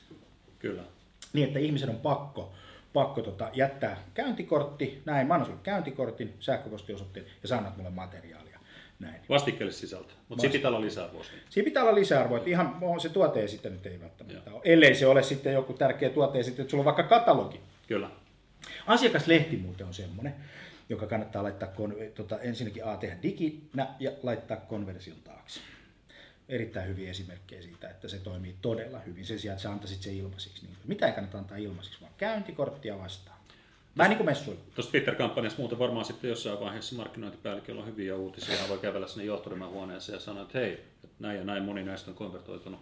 [0.59, 0.83] Kyllä.
[1.33, 2.53] Niin, että ihmisen on pakko,
[2.93, 8.46] pakko tota, jättää käyntikortti, näin, mä annan sulle käyntikortin, sähköpostiosoitteen ja sä annat mulle materiaalia.
[8.99, 9.21] Näin.
[9.29, 11.25] Vastikkeelle sisältö, mutta siinä pitää olla lisäarvoa.
[11.49, 14.61] Siinä pitää olla lisäarvoa, että ihan se tuote sitten nyt ei välttämättä ole.
[14.65, 17.61] Ellei se ole sitten joku tärkeä tuote, sitten, että sulla on vaikka katalogi.
[17.87, 18.09] Kyllä.
[18.87, 20.35] Asiakaslehti muuten on semmoinen,
[20.89, 21.69] joka kannattaa laittaa
[22.15, 25.59] tota, ensinnäkin A tehdä diginä ja laittaa konversion taakse.
[26.49, 30.13] Erittäin hyviä esimerkkejä siitä, että se toimii todella hyvin sen sijaan, että sä antaisit se
[30.13, 30.65] ilmaisiksi.
[30.65, 33.36] Niin mitä ei kannata antaa ilmaisiksi, vaan käyntikorttia vastaan.
[33.97, 34.61] Vähän niin kuin messuilla.
[34.75, 38.57] Tuosta Twitter-kampanjasta muuten varmaan sitten jossain vaiheessa markkinointipäälliköllä on hyviä uutisia.
[38.57, 40.73] Hän voi kävellä sinne johtoryhmän huoneeseen ja sanoa, että hei,
[41.03, 42.79] että näin ja näin moni näistä on konvertoitunut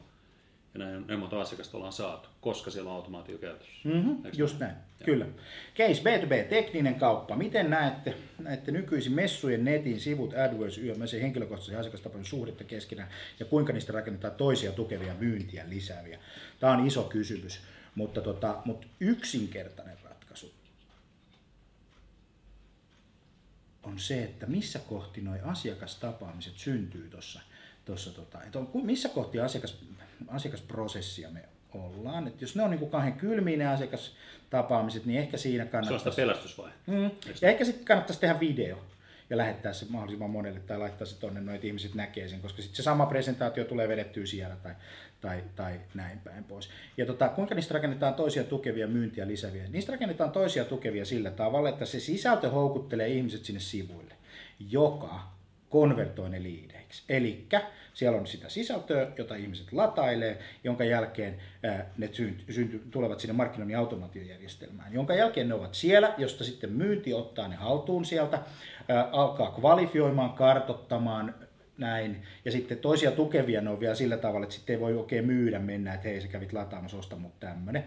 [0.74, 3.74] ja näin, näin monta asiakasta ollaan saatu, koska siellä on automaatio käytössä.
[3.84, 5.06] Mm-hmm, just näin, ja.
[5.06, 5.26] kyllä.
[5.78, 7.36] Case B2B, tekninen kauppa.
[7.36, 13.10] Miten näette, näette nykyisin messujen netin sivut, AdWords, ja henkilökohtaisen asiakastapaamisen suhdetta keskenään
[13.40, 16.20] ja kuinka niistä rakennetaan toisia tukevia myyntiä lisääviä?
[16.60, 17.60] Tämä on iso kysymys,
[17.96, 19.98] mutta, tota, mutta yksinkertainen
[23.86, 27.40] on se, että missä kohti nuo asiakastapaamiset syntyy tuossa.
[27.86, 29.78] Tuossa, tota, että on, missä kohti asiakas,
[30.28, 32.28] asiakasprosessia me ollaan.
[32.28, 36.00] Et jos ne on niin kuin kahden kylmiä ne asiakastapaamiset, niin ehkä siinä kannattaa...
[36.00, 36.76] Se on sitä pelastusvaihe.
[36.88, 37.12] Mm,
[37.42, 38.78] ja ehkä sitten kannattaisi tehdä video
[39.30, 42.76] ja lähettää se mahdollisimman monelle tai laittaa se tonne, noin ihmiset näkee sen, koska sitten
[42.76, 44.74] se sama presentaatio tulee vedettyä siellä tai,
[45.22, 46.70] tai, tai näin päin pois.
[46.98, 49.64] Ja tota, kuinka niistä rakennetaan toisia tukevia myyntiä lisäviä?
[49.70, 54.14] Niistä rakennetaan toisia tukevia sillä tavalla, että se sisältö houkuttelee ihmiset sinne sivuille,
[54.70, 55.35] joka
[55.76, 57.04] konvertoi ne liideiksi.
[57.10, 57.48] Eli
[57.94, 61.36] siellä on sitä sisältöä, jota ihmiset latailee, jonka jälkeen
[61.98, 62.10] ne
[62.50, 67.56] synty, tulevat sinne markkinoinnin automaatiojärjestelmään, jonka jälkeen ne ovat siellä, josta sitten myynti ottaa ne
[67.56, 68.40] haltuun sieltä,
[69.12, 71.36] alkaa kvalifioimaan, kartottamaan,
[71.78, 72.24] näin.
[72.46, 75.60] Ja sitten toisia tukevia ne on vielä sillä tavalla, että sitten ei voi oikein myydä
[75.60, 77.84] mennä, että hei sä kävit lataamassa, osta mut tämmönen.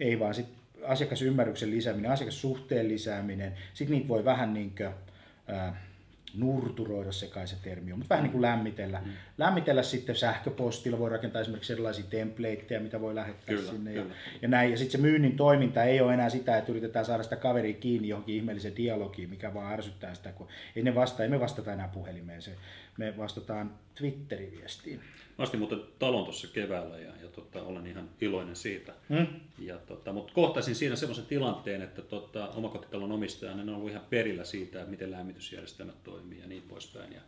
[0.00, 4.88] Ei vaan sitten asiakasymmärryksen lisääminen, asiakassuhteen lisääminen, sitten niitä voi vähän niin kuin,
[5.48, 5.89] ää,
[6.34, 9.00] nurturoida se kai se termi on, mutta vähän niin kuin lämmitellä.
[9.04, 9.12] Mm.
[9.38, 13.92] Lämmitellä sitten sähköpostilla, voi rakentaa esimerkiksi erilaisia templateja, mitä voi lähettää kyllä, sinne.
[13.92, 14.14] Kyllä.
[14.14, 14.70] Ja, ja, näin.
[14.70, 18.08] ja sitten se myynnin toiminta ei ole enää sitä, että yritetään saada sitä kaveria kiinni
[18.08, 21.88] johonkin ihmeelliseen dialogiin, mikä vaan ärsyttää sitä, kun ei ne vasta, ei me vastata enää
[21.88, 22.50] puhelimeen, se,
[22.96, 25.00] me vastataan Twitteri-viestiin.
[25.40, 28.94] Mä ostin muuten talon tuossa keväällä ja, ja tota, olen ihan iloinen siitä.
[29.08, 29.26] Hmm?
[29.58, 34.44] Ja, tota, mutta kohtaisin siinä semmoisen tilanteen, että tota, omakotitalon omistaja on ollut ihan perillä
[34.44, 37.12] siitä, että miten lämmitysjärjestelmät toimii ja niin poispäin.
[37.12, 37.20] Ja,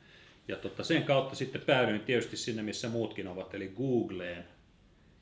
[0.48, 4.44] ja tota, sen kautta sitten päädyin tietysti sinne, missä muutkin ovat, eli Googleen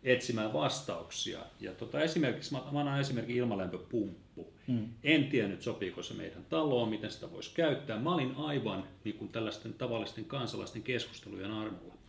[0.02, 1.38] etsimään vastauksia.
[1.60, 4.52] Ja tota, esimerkiksi, mä, mä annan esimerkiksi ilmalämpöpumppu.
[4.68, 4.88] Hmm.
[5.04, 7.98] En tiennyt, sopiiko se meidän taloon, miten sitä voisi käyttää.
[7.98, 11.99] Mä olin aivan niin kuin tällaisten tavallisten kansalaisten keskustelujen armolla.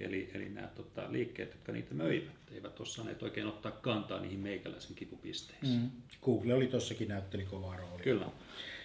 [0.00, 4.38] Eli, eli nämä tota, liikkeet, jotka niitä möivät, eivät ole saaneet oikein ottaa kantaa niihin
[4.40, 5.80] meikäläisen kipupisteisiin.
[5.80, 5.90] Mm.
[6.24, 8.04] Google oli tossakin näytteli kovaa roolia.
[8.04, 8.26] Kyllä.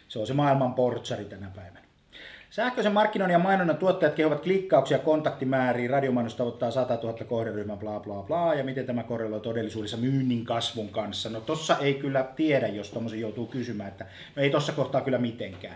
[0.07, 1.89] Se on se maailman portsari tänä päivänä.
[2.49, 8.23] Sähköisen markkinoinnin ja mainonnan tuottajat kehovat klikkauksia kontaktimääriin, radiomainos tavoittaa 100 000 kohderyhmää, bla bla
[8.23, 11.29] bla, ja miten tämä korreloi todellisuudessa myynnin kasvun kanssa.
[11.29, 14.05] No tossa ei kyllä tiedä, jos tuommoisen joutuu kysymään, että
[14.35, 15.75] no ei tossa kohtaa kyllä mitenkään.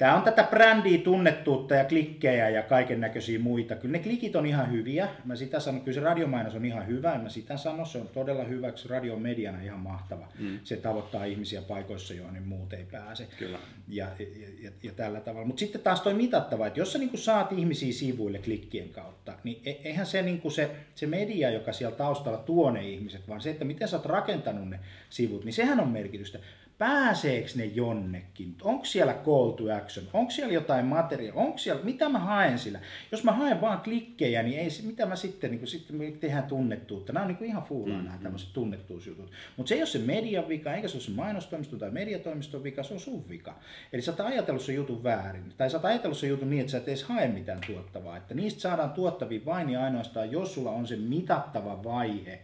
[0.00, 3.74] Tämä on tätä brändiä, tunnettuutta ja klikkejä ja kaiken näköisiä muita.
[3.74, 5.08] Kyllä ne klikit on ihan hyviä.
[5.24, 7.18] Mä sitä sanon, kyllä se radiomainos on ihan hyvä.
[7.18, 10.28] Mä sitä sanon, se on todella hyvä, se radio on mediana ihan mahtava.
[10.38, 10.58] Mm.
[10.64, 13.26] Se tavoittaa ihmisiä paikoissa, joihin muut ei pääse.
[13.38, 13.58] Kyllä.
[13.88, 14.26] Ja, ja,
[14.62, 15.46] ja, ja tällä tavalla.
[15.46, 19.62] Mutta sitten taas toi mitattava, että jos sä niinku saat ihmisiä sivuille klikkien kautta, niin
[19.64, 23.50] e, eihän se, niinku se, se media, joka siellä taustalla tuo ne ihmiset, vaan se,
[23.50, 24.80] että miten sä oot rakentanut ne
[25.10, 26.38] sivut, niin sehän on merkitystä
[26.80, 28.56] pääseekö ne jonnekin?
[28.62, 30.06] Onko siellä call to action?
[30.12, 31.42] Onko siellä jotain materiaalia?
[31.42, 32.80] Onko siellä, mitä mä haen sillä?
[33.12, 36.44] Jos mä haen vaan klikkejä, niin ei, mitä mä sitten, niin kuin, sitten me tehdään
[36.44, 37.12] tunnettuutta.
[37.12, 38.08] Nämä on niin kuin ihan fuulaa mm-hmm.
[38.08, 39.30] nämä tämmöiset tunnettuusjutut.
[39.56, 42.82] Mutta se ei ole se median vika, eikä se ole se mainostoimisto tai mediatoimiston vika,
[42.82, 43.54] se on sun vika.
[43.92, 45.54] Eli sä oot ajatellut sen jutun väärin.
[45.56, 48.16] Tai sä oot ajatellut sen jutun niin, että sä et edes hae mitään tuottavaa.
[48.16, 52.40] Että niistä saadaan tuottavia vain ja ainoastaan, jos sulla on se mitattava vaihe,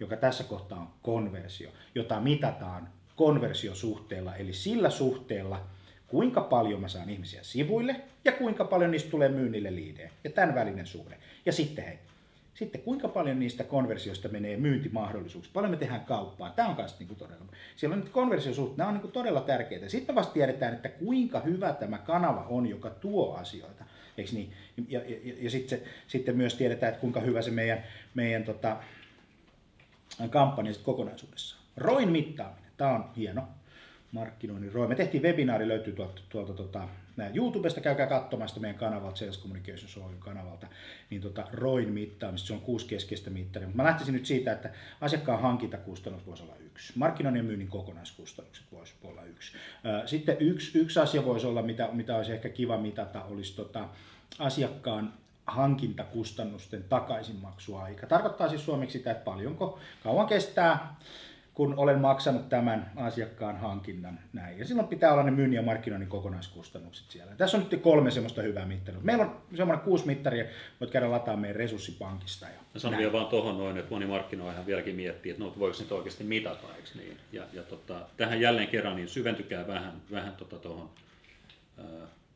[0.00, 5.64] joka tässä kohtaa on konversio, jota mitataan konversiosuhteella, eli sillä suhteella,
[6.06, 10.10] kuinka paljon mä saan ihmisiä sivuille ja kuinka paljon niistä tulee myynnille liideen.
[10.24, 11.18] Ja tämän välinen suhde.
[11.46, 11.98] Ja sitten hei,
[12.54, 16.50] sitten kuinka paljon niistä konversioista menee myyntimahdollisuuksia, paljon me tehdään kauppaa.
[16.50, 17.44] Tämä on myös niin todella,
[17.76, 19.88] siellä on nyt konversiosuhteet, nämä on niin todella tärkeitä.
[19.88, 23.84] Sitten me vasta tiedetään, että kuinka hyvä tämä kanava on, joka tuo asioita.
[24.18, 24.52] Eikö niin?
[24.88, 27.84] Ja, ja, ja sitten, sitten myös tiedetään, että kuinka hyvä se meidän,
[28.14, 28.76] meidän tota,
[30.30, 31.62] kampanja kokonaisuudessaan.
[31.76, 32.71] Roin mittaaminen.
[32.82, 33.48] Tämä on hieno
[34.12, 34.88] markkinoinnin roi.
[34.88, 36.88] Me tehtiin webinaari, löytyy tuolta, tuolta tuota,
[37.34, 40.66] YouTubesta, käykää katsomaan sitä meidän kanavalta, Sales Communications Oyn kanavalta,
[41.10, 43.68] niin tota, ROIN mittaamista, se on kuusi keskeistä mittaria.
[43.74, 44.70] Mä lähtisin nyt siitä, että
[45.00, 46.92] asiakkaan hankintakustannus voisi olla yksi.
[46.96, 49.52] Markkinoinnin ja myynnin kokonaiskustannukset voisi olla yksi.
[50.06, 53.88] Sitten yksi, yksi asia voisi olla, mitä, mitä olisi ehkä kiva mitata, olisi tota,
[54.38, 55.12] asiakkaan
[55.46, 58.06] hankintakustannusten takaisinmaksuaika.
[58.06, 60.96] Tarkoittaa siis suomeksi sitä, että paljonko kauan kestää
[61.54, 64.18] kun olen maksanut tämän asiakkaan hankinnan.
[64.32, 64.58] Näin.
[64.58, 67.32] Ja silloin pitää olla ne myynnin ja markkinoinnin kokonaiskustannukset siellä.
[67.36, 69.00] Tässä on nyt kolme semmoista hyvää mittaria.
[69.02, 70.44] Meillä on semmoinen kuusi mittaria,
[70.80, 72.46] voit käydä lataamaan meidän resurssipankista.
[72.74, 75.92] Ja sanon vielä vaan tuohon noin, että moni markkinoihan vieläkin miettii, että no, voiko nyt
[75.92, 77.16] oikeasti mitata, eikö niin?
[77.32, 80.90] Ja, ja tota, tähän jälleen kerran niin syventykää vähän, vähän tota tuohon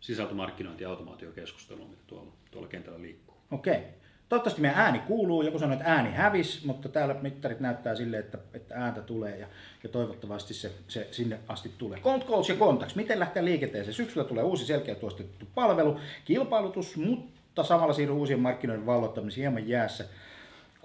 [0.00, 3.36] sisältömarkkinointi- ja automaatiokeskusteluun, mitä tuolla, tuolla kentällä liikkuu.
[3.50, 3.82] Okei.
[4.28, 5.42] Toivottavasti meidän ääni kuuluu.
[5.42, 9.46] Joku sanoi, että ääni hävisi, mutta täällä mittarit näyttää sille, että, että ääntä tulee ja,
[9.82, 12.00] ja toivottavasti se, se, sinne asti tulee.
[12.00, 12.96] Cold calls ja contacts.
[12.96, 13.94] Miten lähteä liikenteeseen?
[13.94, 20.04] Syksyllä tulee uusi selkeä tuostettu palvelu, kilpailutus, mutta samalla siirry uusien markkinoiden vallottamisen hieman jäässä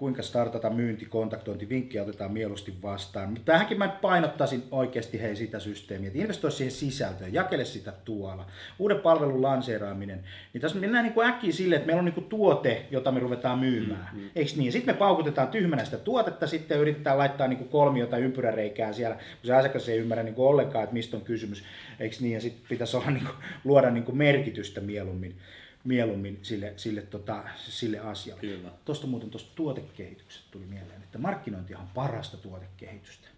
[0.02, 3.28] kuinka startata myynti, kontaktointi, vinkkiä otetaan mieluusti vastaan.
[3.28, 8.46] Mutta tähänkin mä painottaisin oikeasti hei sitä systeemiä, että investoi siihen sisältöön, jakele sitä tuolla.
[8.78, 12.26] Uuden palvelun lanseeraaminen, niin tässä mennään niin kuin äkkiä sille, että meillä on niin kuin
[12.26, 14.08] tuote, jota me ruvetaan myymään.
[14.12, 14.72] Mm, hmm Eikö niin?
[14.72, 19.24] Sitten me paukutetaan tyhmänä sitä tuotetta, sitten yritetään laittaa niin kuin kolmiota ympyräreikää siellä, kun
[19.44, 21.64] se asiakas ei ymmärrä niin kuin ollenkaan, että mistä on kysymys.
[22.00, 22.34] Eikö niin?
[22.34, 25.36] Ja sitten pitäisi olla niin kuin, luoda niin kuin merkitystä mieluummin
[25.84, 28.70] mieluummin sille, sille, tota, sille asialle.
[28.84, 33.28] Tuosta muuten tuosta tuotekehityksestä tuli mieleen, että markkinointi on parasta tuotekehitystä.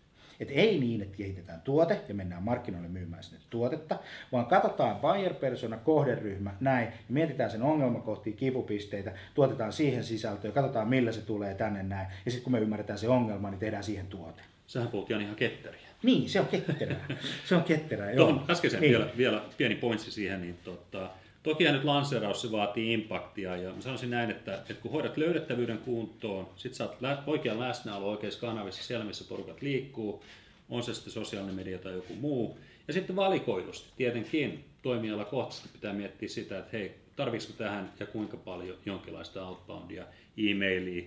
[0.41, 3.99] Et ei niin, että kehitetään tuote ja mennään markkinoille myymään sinne tuotetta,
[4.33, 10.89] vaan katsotaan buyer persona, kohderyhmä, näin, ja mietitään sen ongelmakohtia, kipupisteitä, tuotetaan siihen sisältöä, katsotaan
[10.89, 14.07] millä se tulee tänne näin, ja sitten kun me ymmärretään se ongelma, niin tehdään siihen
[14.07, 14.43] tuote.
[14.67, 15.81] Sähän puhut ihan ketteriä.
[16.03, 17.07] Niin, se on ketterää.
[17.45, 18.27] se on ketterää, joo.
[18.27, 21.11] Tuohon äskeisen vielä, vielä pieni pointsi siihen, niin tota,
[21.45, 25.79] Toki nyt lanseeraus se vaatii impaktia ja mä sanoisin näin, että, että kun hoidat löydettävyyden
[25.79, 30.25] kuntoon, sit saat lä- oikean läsnäolo oikeissa kanavissa siellä, missä porukat liikkuu,
[30.71, 32.59] on se sitten sosiaalinen media tai joku muu.
[32.89, 38.37] Ja sitten valikoidusti, tietenkin toimiala kohtaisesti pitää miettiä sitä, että hei, tarvitsiko tähän ja kuinka
[38.37, 40.05] paljon jonkinlaista outboundia,
[40.39, 41.05] e-mailia,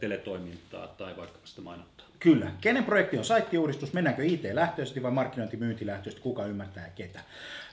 [0.00, 2.03] teletoimintaa tai vaikka sitä mainontaa.
[2.18, 2.52] Kyllä.
[2.60, 3.92] Kenen projekti on saittiuudistus?
[3.92, 6.22] Mennäänkö IT-lähtöisesti vai markkinointi-myyntilähtöisesti?
[6.22, 7.20] Kuka ymmärtää ketä?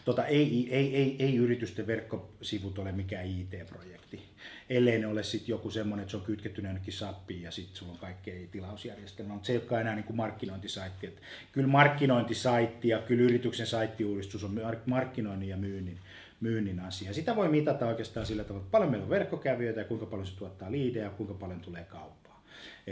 [0.06, 4.24] Tota, ei, ei, ei, ei yritysten verkkosivut ole mikään IT-projekti,
[4.70, 7.92] ellei ne ole sitten joku semmoinen, että se on kytketty jonnekin sappiin ja sitten sulla
[7.92, 11.08] on kaikkea tilausjärjestelmä, mutta se ei olekaan enää niin kuin markkinointisaitti.
[11.08, 11.22] Että
[11.52, 16.00] kyllä markkinointisaitti ja kyllä yrityksen saittiuudistus on markkinoinnin ja myynnin,
[16.39, 17.14] myynnin asia.
[17.14, 20.38] Sitä voi mitata oikeastaan sillä tavalla, että paljon meillä on verkkokävijöitä ja kuinka paljon se
[20.38, 22.20] tuottaa liidejä ja kuinka paljon tulee kauppaa.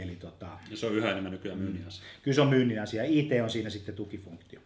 [0.02, 2.04] Eli tota, ja se on yhä enemmän nykyään myynnin asia.
[2.22, 3.04] Kyllä se on myynnin asia.
[3.04, 4.60] IT on siinä sitten tukifunktio.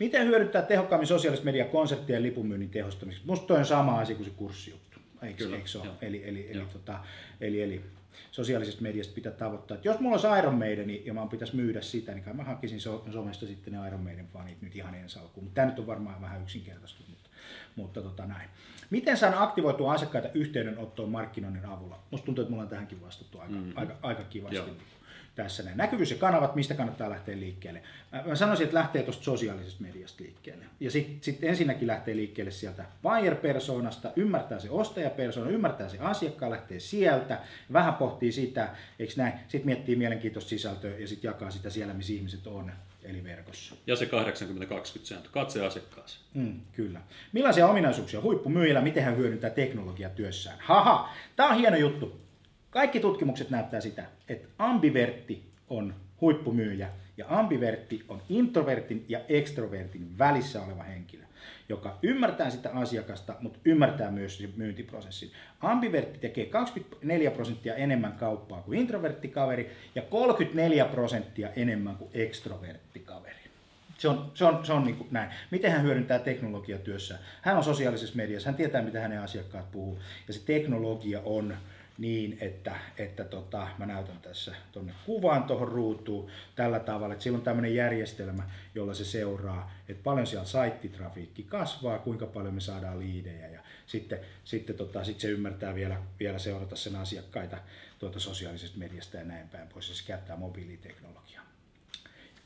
[0.00, 3.26] Miten hyödyttää tehokkaammin sosiaalista mediaa konseptien lipunmyynnin tehostamiseksi?
[3.26, 4.98] Musta toi on sama asia kuin se kurssijuttu.
[5.22, 5.88] Eikö, Kyllä, eikö se ole?
[6.02, 6.98] Eli, eli, eli, tota,
[7.40, 7.80] eli, eli
[8.30, 9.74] sosiaalisesta mediasta pitää tavoittaa.
[9.74, 12.80] Että jos mulla olisi Iron Maiden ja mä pitäisi myydä sitä, niin kai mä hakisin
[13.12, 15.44] somesta sitten ne Iron Maiden fanit nyt ihan ensi alkuun.
[15.44, 17.30] Mutta tämä nyt on varmaan vähän yksinkertaista, mutta,
[17.76, 18.48] mutta tota näin.
[18.90, 21.98] Miten saan aktivoitua asiakkaita yhteydenottoon markkinoinnin avulla?
[22.10, 23.72] Musta tuntuu, että mulla on tähänkin vastattu aika, mm.
[23.76, 24.56] aika, aika kivasti.
[24.56, 24.66] Joo.
[25.34, 25.76] Tässä näin.
[25.76, 27.82] Näkyvyys ja kanavat, mistä kannattaa lähteä liikkeelle.
[28.26, 30.64] Mä sanoisin, että lähtee tuosta sosiaalisesta mediasta liikkeelle.
[30.80, 36.80] Ja sitten sit ensinnäkin lähtee liikkeelle sieltä buyer-persoonasta, ymmärtää se ostajapersona, ymmärtää se asiakkaan, lähtee
[36.80, 37.38] sieltä,
[37.72, 38.68] vähän pohtii sitä,
[38.98, 39.32] eikö näin.
[39.48, 42.72] Sitten miettii mielenkiintoista sisältöä ja sitten jakaa sitä siellä, missä ihmiset on
[43.04, 43.74] eli verkossa.
[43.86, 44.08] Ja se 80-20
[45.02, 46.18] sääntö, katse asiakkaasi.
[46.34, 47.00] Mm, kyllä.
[47.32, 50.58] Millaisia ominaisuuksia huippumyyjillä, miten hän hyödyntää teknologiaa työssään?
[50.60, 52.23] Haha, tämä on hieno juttu.
[52.74, 60.62] Kaikki tutkimukset näyttää sitä, että ambivertti on huippumyyjä ja ambivertti on introvertin ja extrovertin välissä
[60.62, 61.24] oleva henkilö
[61.68, 65.30] joka ymmärtää sitä asiakasta, mutta ymmärtää myös sen myyntiprosessin.
[65.60, 73.00] Ambivertti tekee 24 prosenttia enemmän kauppaa kuin introvertti kaveri ja 34 prosenttia enemmän kuin ekstrovertti
[73.00, 73.44] kaveri.
[73.98, 75.30] Se on, se on, se on niin kuin näin.
[75.50, 77.18] Miten hän hyödyntää teknologiaa työssä?
[77.42, 79.98] Hän on sosiaalisessa mediassa, hän tietää, mitä hänen asiakkaat puhuu.
[80.28, 81.56] Ja se teknologia on
[81.98, 87.36] niin, että, että tota, mä näytän tässä tuonne kuvaan tuohon ruutuun tällä tavalla, että sillä
[87.38, 88.42] on tämmöinen järjestelmä,
[88.74, 94.18] jolla se seuraa, että paljon siellä saittitrafiikki kasvaa, kuinka paljon me saadaan liidejä ja sitten,
[94.44, 97.58] sitten tota, sit se ymmärtää vielä, vielä seurata sen asiakkaita
[97.98, 101.44] tuota sosiaalisesta mediasta ja näin päin pois, ja se käyttää mobiiliteknologiaa.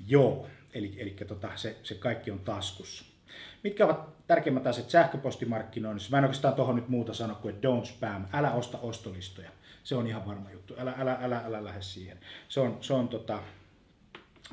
[0.06, 3.04] Joo, eli, eli tota, se, se kaikki on taskussa.
[3.64, 6.10] Mitkä ovat tärkeimmät asiat sähköpostimarkkinoinnissa?
[6.10, 9.50] Mä en oikeastaan tuohon nyt muuta sano kuin, että don't spam, älä osta ostolistoja.
[9.84, 12.18] Se on ihan varma juttu, älä, älä, älä, älä lähde siihen.
[12.48, 13.42] Se on, se on tota,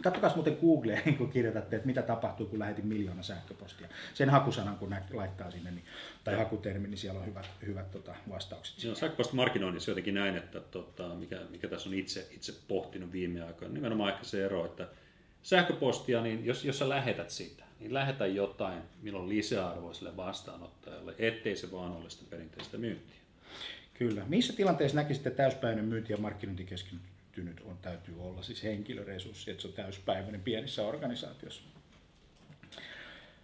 [0.03, 3.87] Katsokaa muuten Googleen, kun kirjoitatte, että mitä tapahtuu, kun lähetin miljoona sähköpostia.
[4.13, 5.85] Sen hakusanan, kun laittaa sinne, niin,
[6.23, 8.83] tai hakutermi, niin siellä on hyvät, hyvät tota, vastaukset.
[8.83, 13.73] Joo, sähköpostimarkkinoinnissa jotenkin näin, että tota, mikä, mikä tässä on itse, itse pohtinut viime aikoina,
[13.73, 14.87] nimenomaan ehkä se ero, että
[15.43, 21.15] sähköpostia, niin jos, jos sä lähetät sitä, niin lähetä jotain, milloin on lisäarvoa sille vastaanottajalle,
[21.17, 23.15] ettei se vaan ole sitä perinteistä myyntiä.
[23.93, 24.23] Kyllä.
[24.27, 29.67] Missä tilanteessa näkisitte täyspäinen myynti- ja markkinointikeskittynyt kehittynyt, on, täytyy olla siis henkilöresurssi, että se
[29.67, 31.63] on täyspäiväinen pienissä organisaatioissa.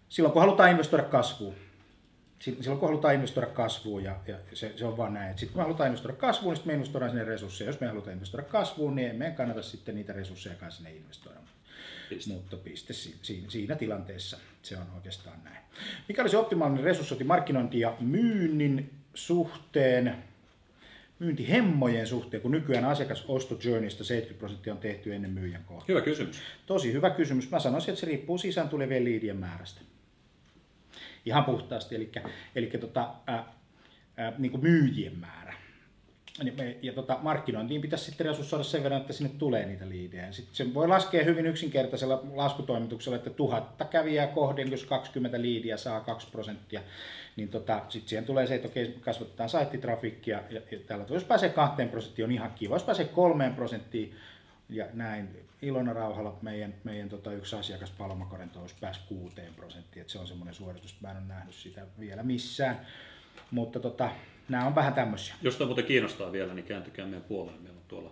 [0.10, 1.56] Silloin kun halutaan investoida kasvuun,
[2.40, 5.60] silloin kun halutaan investoida kasvuun, ja, ja se, se, on vaan näin, että sitten kun
[5.60, 7.70] me halutaan investoida kasvuun, niin sitten me investoidaan sinne resursseja.
[7.70, 11.40] Jos me halutaan investoida kasvuun, niin emme kannata sitten niitä resursseja sinne investoida.
[12.16, 12.34] Piste.
[12.34, 15.58] Mutta piste siinä, siinä tilanteessa se on oikeastaan näin.
[16.08, 20.16] Mikä olisi optimaalinen resurssointi markkinointi ja myynnin suhteen?
[21.20, 25.86] myyntihemmojen suhteen, kun nykyään asiakasostojourneysta 70 prosenttia on tehty ennen myyjän kohtaa?
[25.88, 26.42] Hyvä kysymys.
[26.66, 27.52] Tosi hyvä kysymys.
[27.52, 29.82] Mä sanoisin, että se riippuu sisään tulevien liidien määrästä.
[31.26, 32.12] Ihan puhtaasti, eli,
[32.56, 33.54] eli tota, ää,
[34.18, 35.41] ää, niin kuin myyjien määrä.
[36.44, 40.32] Niin ja tota, markkinointiin pitäisi sitten resurssoida sen verran, että sinne tulee niitä liidejä.
[40.32, 46.02] Sitten se voi laskea hyvin yksinkertaisella laskutoimituksella, että tuhatta kävijää kohden, jos 20 liidiä saa
[46.02, 46.82] 2 prosenttia,
[47.36, 51.50] niin tota, sitten siihen tulee se, että okei, kasvatetaan saittitrafikkia, ja, ja tällä jos pääsee
[51.50, 52.76] 2 prosenttiin on ihan kiva.
[52.76, 54.16] Jos pääsee 3 prosenttiin,
[54.70, 55.30] ja näin
[55.62, 60.28] Ilona Rauhalla meidän, meidän tota, yksi asiakas Palmakoren olisi pääsi 6 prosenttiin, että se on
[60.28, 62.88] semmoinen suoritus, että mä en ole nähnyt sitä vielä missään.
[63.52, 64.12] Mutta tota,
[64.52, 65.36] nämä on vähän tämmöisiä.
[65.42, 67.62] Jos tämä muuten kiinnostaa vielä, niin kääntykää meidän puoleen.
[67.62, 68.12] Meillä on tuolla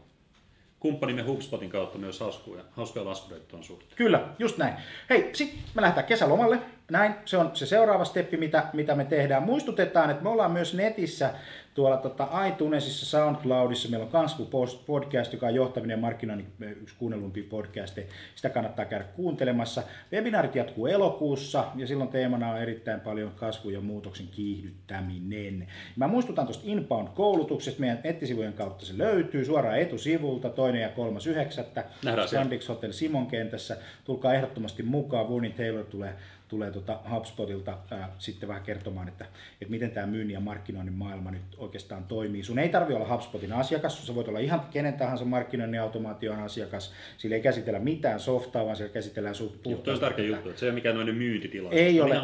[0.79, 3.95] kumppanimme HubSpotin kautta myös hauskoja, hauskoja laskureita tuon suhteen.
[3.95, 4.73] Kyllä, just näin.
[5.09, 6.59] Hei, sitten me lähdetään kesälomalle.
[6.89, 9.43] Näin, se on se seuraava steppi, mitä, mitä me tehdään.
[9.43, 11.33] Muistutetaan, että me ollaan myös netissä
[11.73, 13.89] tuolla tota iTunesissa, SoundCloudissa.
[13.89, 14.49] Meillä on Kasvu
[14.85, 16.47] podcast, joka on johtaminen ja markkinoinnin
[16.81, 18.07] yksi kuunnellumpia podcasteja.
[18.35, 19.83] Sitä kannattaa käydä kuuntelemassa.
[20.13, 25.67] Webinaarit jatkuu elokuussa ja silloin teemana on erittäin paljon kasvu- ja muutoksen kiihdyttäminen.
[25.95, 27.79] Mä muistutan tuosta Inbound-koulutuksesta.
[27.79, 31.83] Meidän nettisivujen kautta se löytyy suoraan etusivulta, toinen ja kolmas yhdeksättä.
[32.27, 33.77] Sandix Hotel Simon kentässä.
[34.05, 35.29] Tulkaa ehdottomasti mukaan.
[35.29, 36.13] Woonin Taylor tulee
[36.49, 39.25] tulee tuota HubSpotilta ää, sitten vähän kertomaan, että,
[39.61, 42.43] että miten tämä myynnin ja markkinoinnin maailma nyt oikeastaan toimii.
[42.43, 46.93] Sun ei tarvitse olla HubSpotin asiakas, sä voit olla ihan kenen tahansa markkinoinnin automaation asiakas.
[47.17, 50.65] Sillä ei käsitellä mitään softaa, vaan siellä käsitellään suht Tuo on tärkeä juttu, että se
[50.65, 51.71] ei ole mikään noinen myyntitila.
[51.71, 52.21] Ei ole,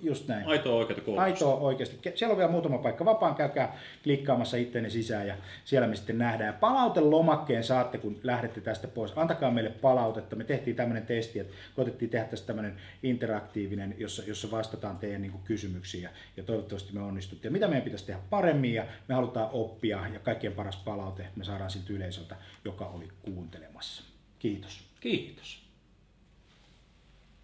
[0.00, 0.46] just näin.
[0.46, 1.24] Aitoa oikeita koulutusta.
[1.24, 2.10] Aitoa oikeasti.
[2.14, 5.34] Siellä on vielä muutama paikka vapaan, käykää klikkaamassa itteenne sisään ja
[5.64, 6.48] siellä me sitten nähdään.
[6.48, 9.12] Ja palautelomakkeen saatte, kun lähdette tästä pois.
[9.16, 10.36] Antakaa meille palautetta.
[10.36, 15.22] Me tehtiin tämmöinen testi, että koitettiin tehdä tästä tämmöinen interaktiivinen interaktiivinen, jossa, jossa vastataan teidän
[15.22, 17.48] niin kuin kysymyksiin ja, ja toivottavasti me onnistutte.
[17.48, 21.44] Ja mitä meidän pitäisi tehdä paremmin ja me halutaan oppia ja kaikkein paras palaute me
[21.44, 24.02] saadaan siltä yleisöltä, joka oli kuuntelemassa.
[24.38, 24.84] Kiitos.
[25.00, 25.63] Kiitos.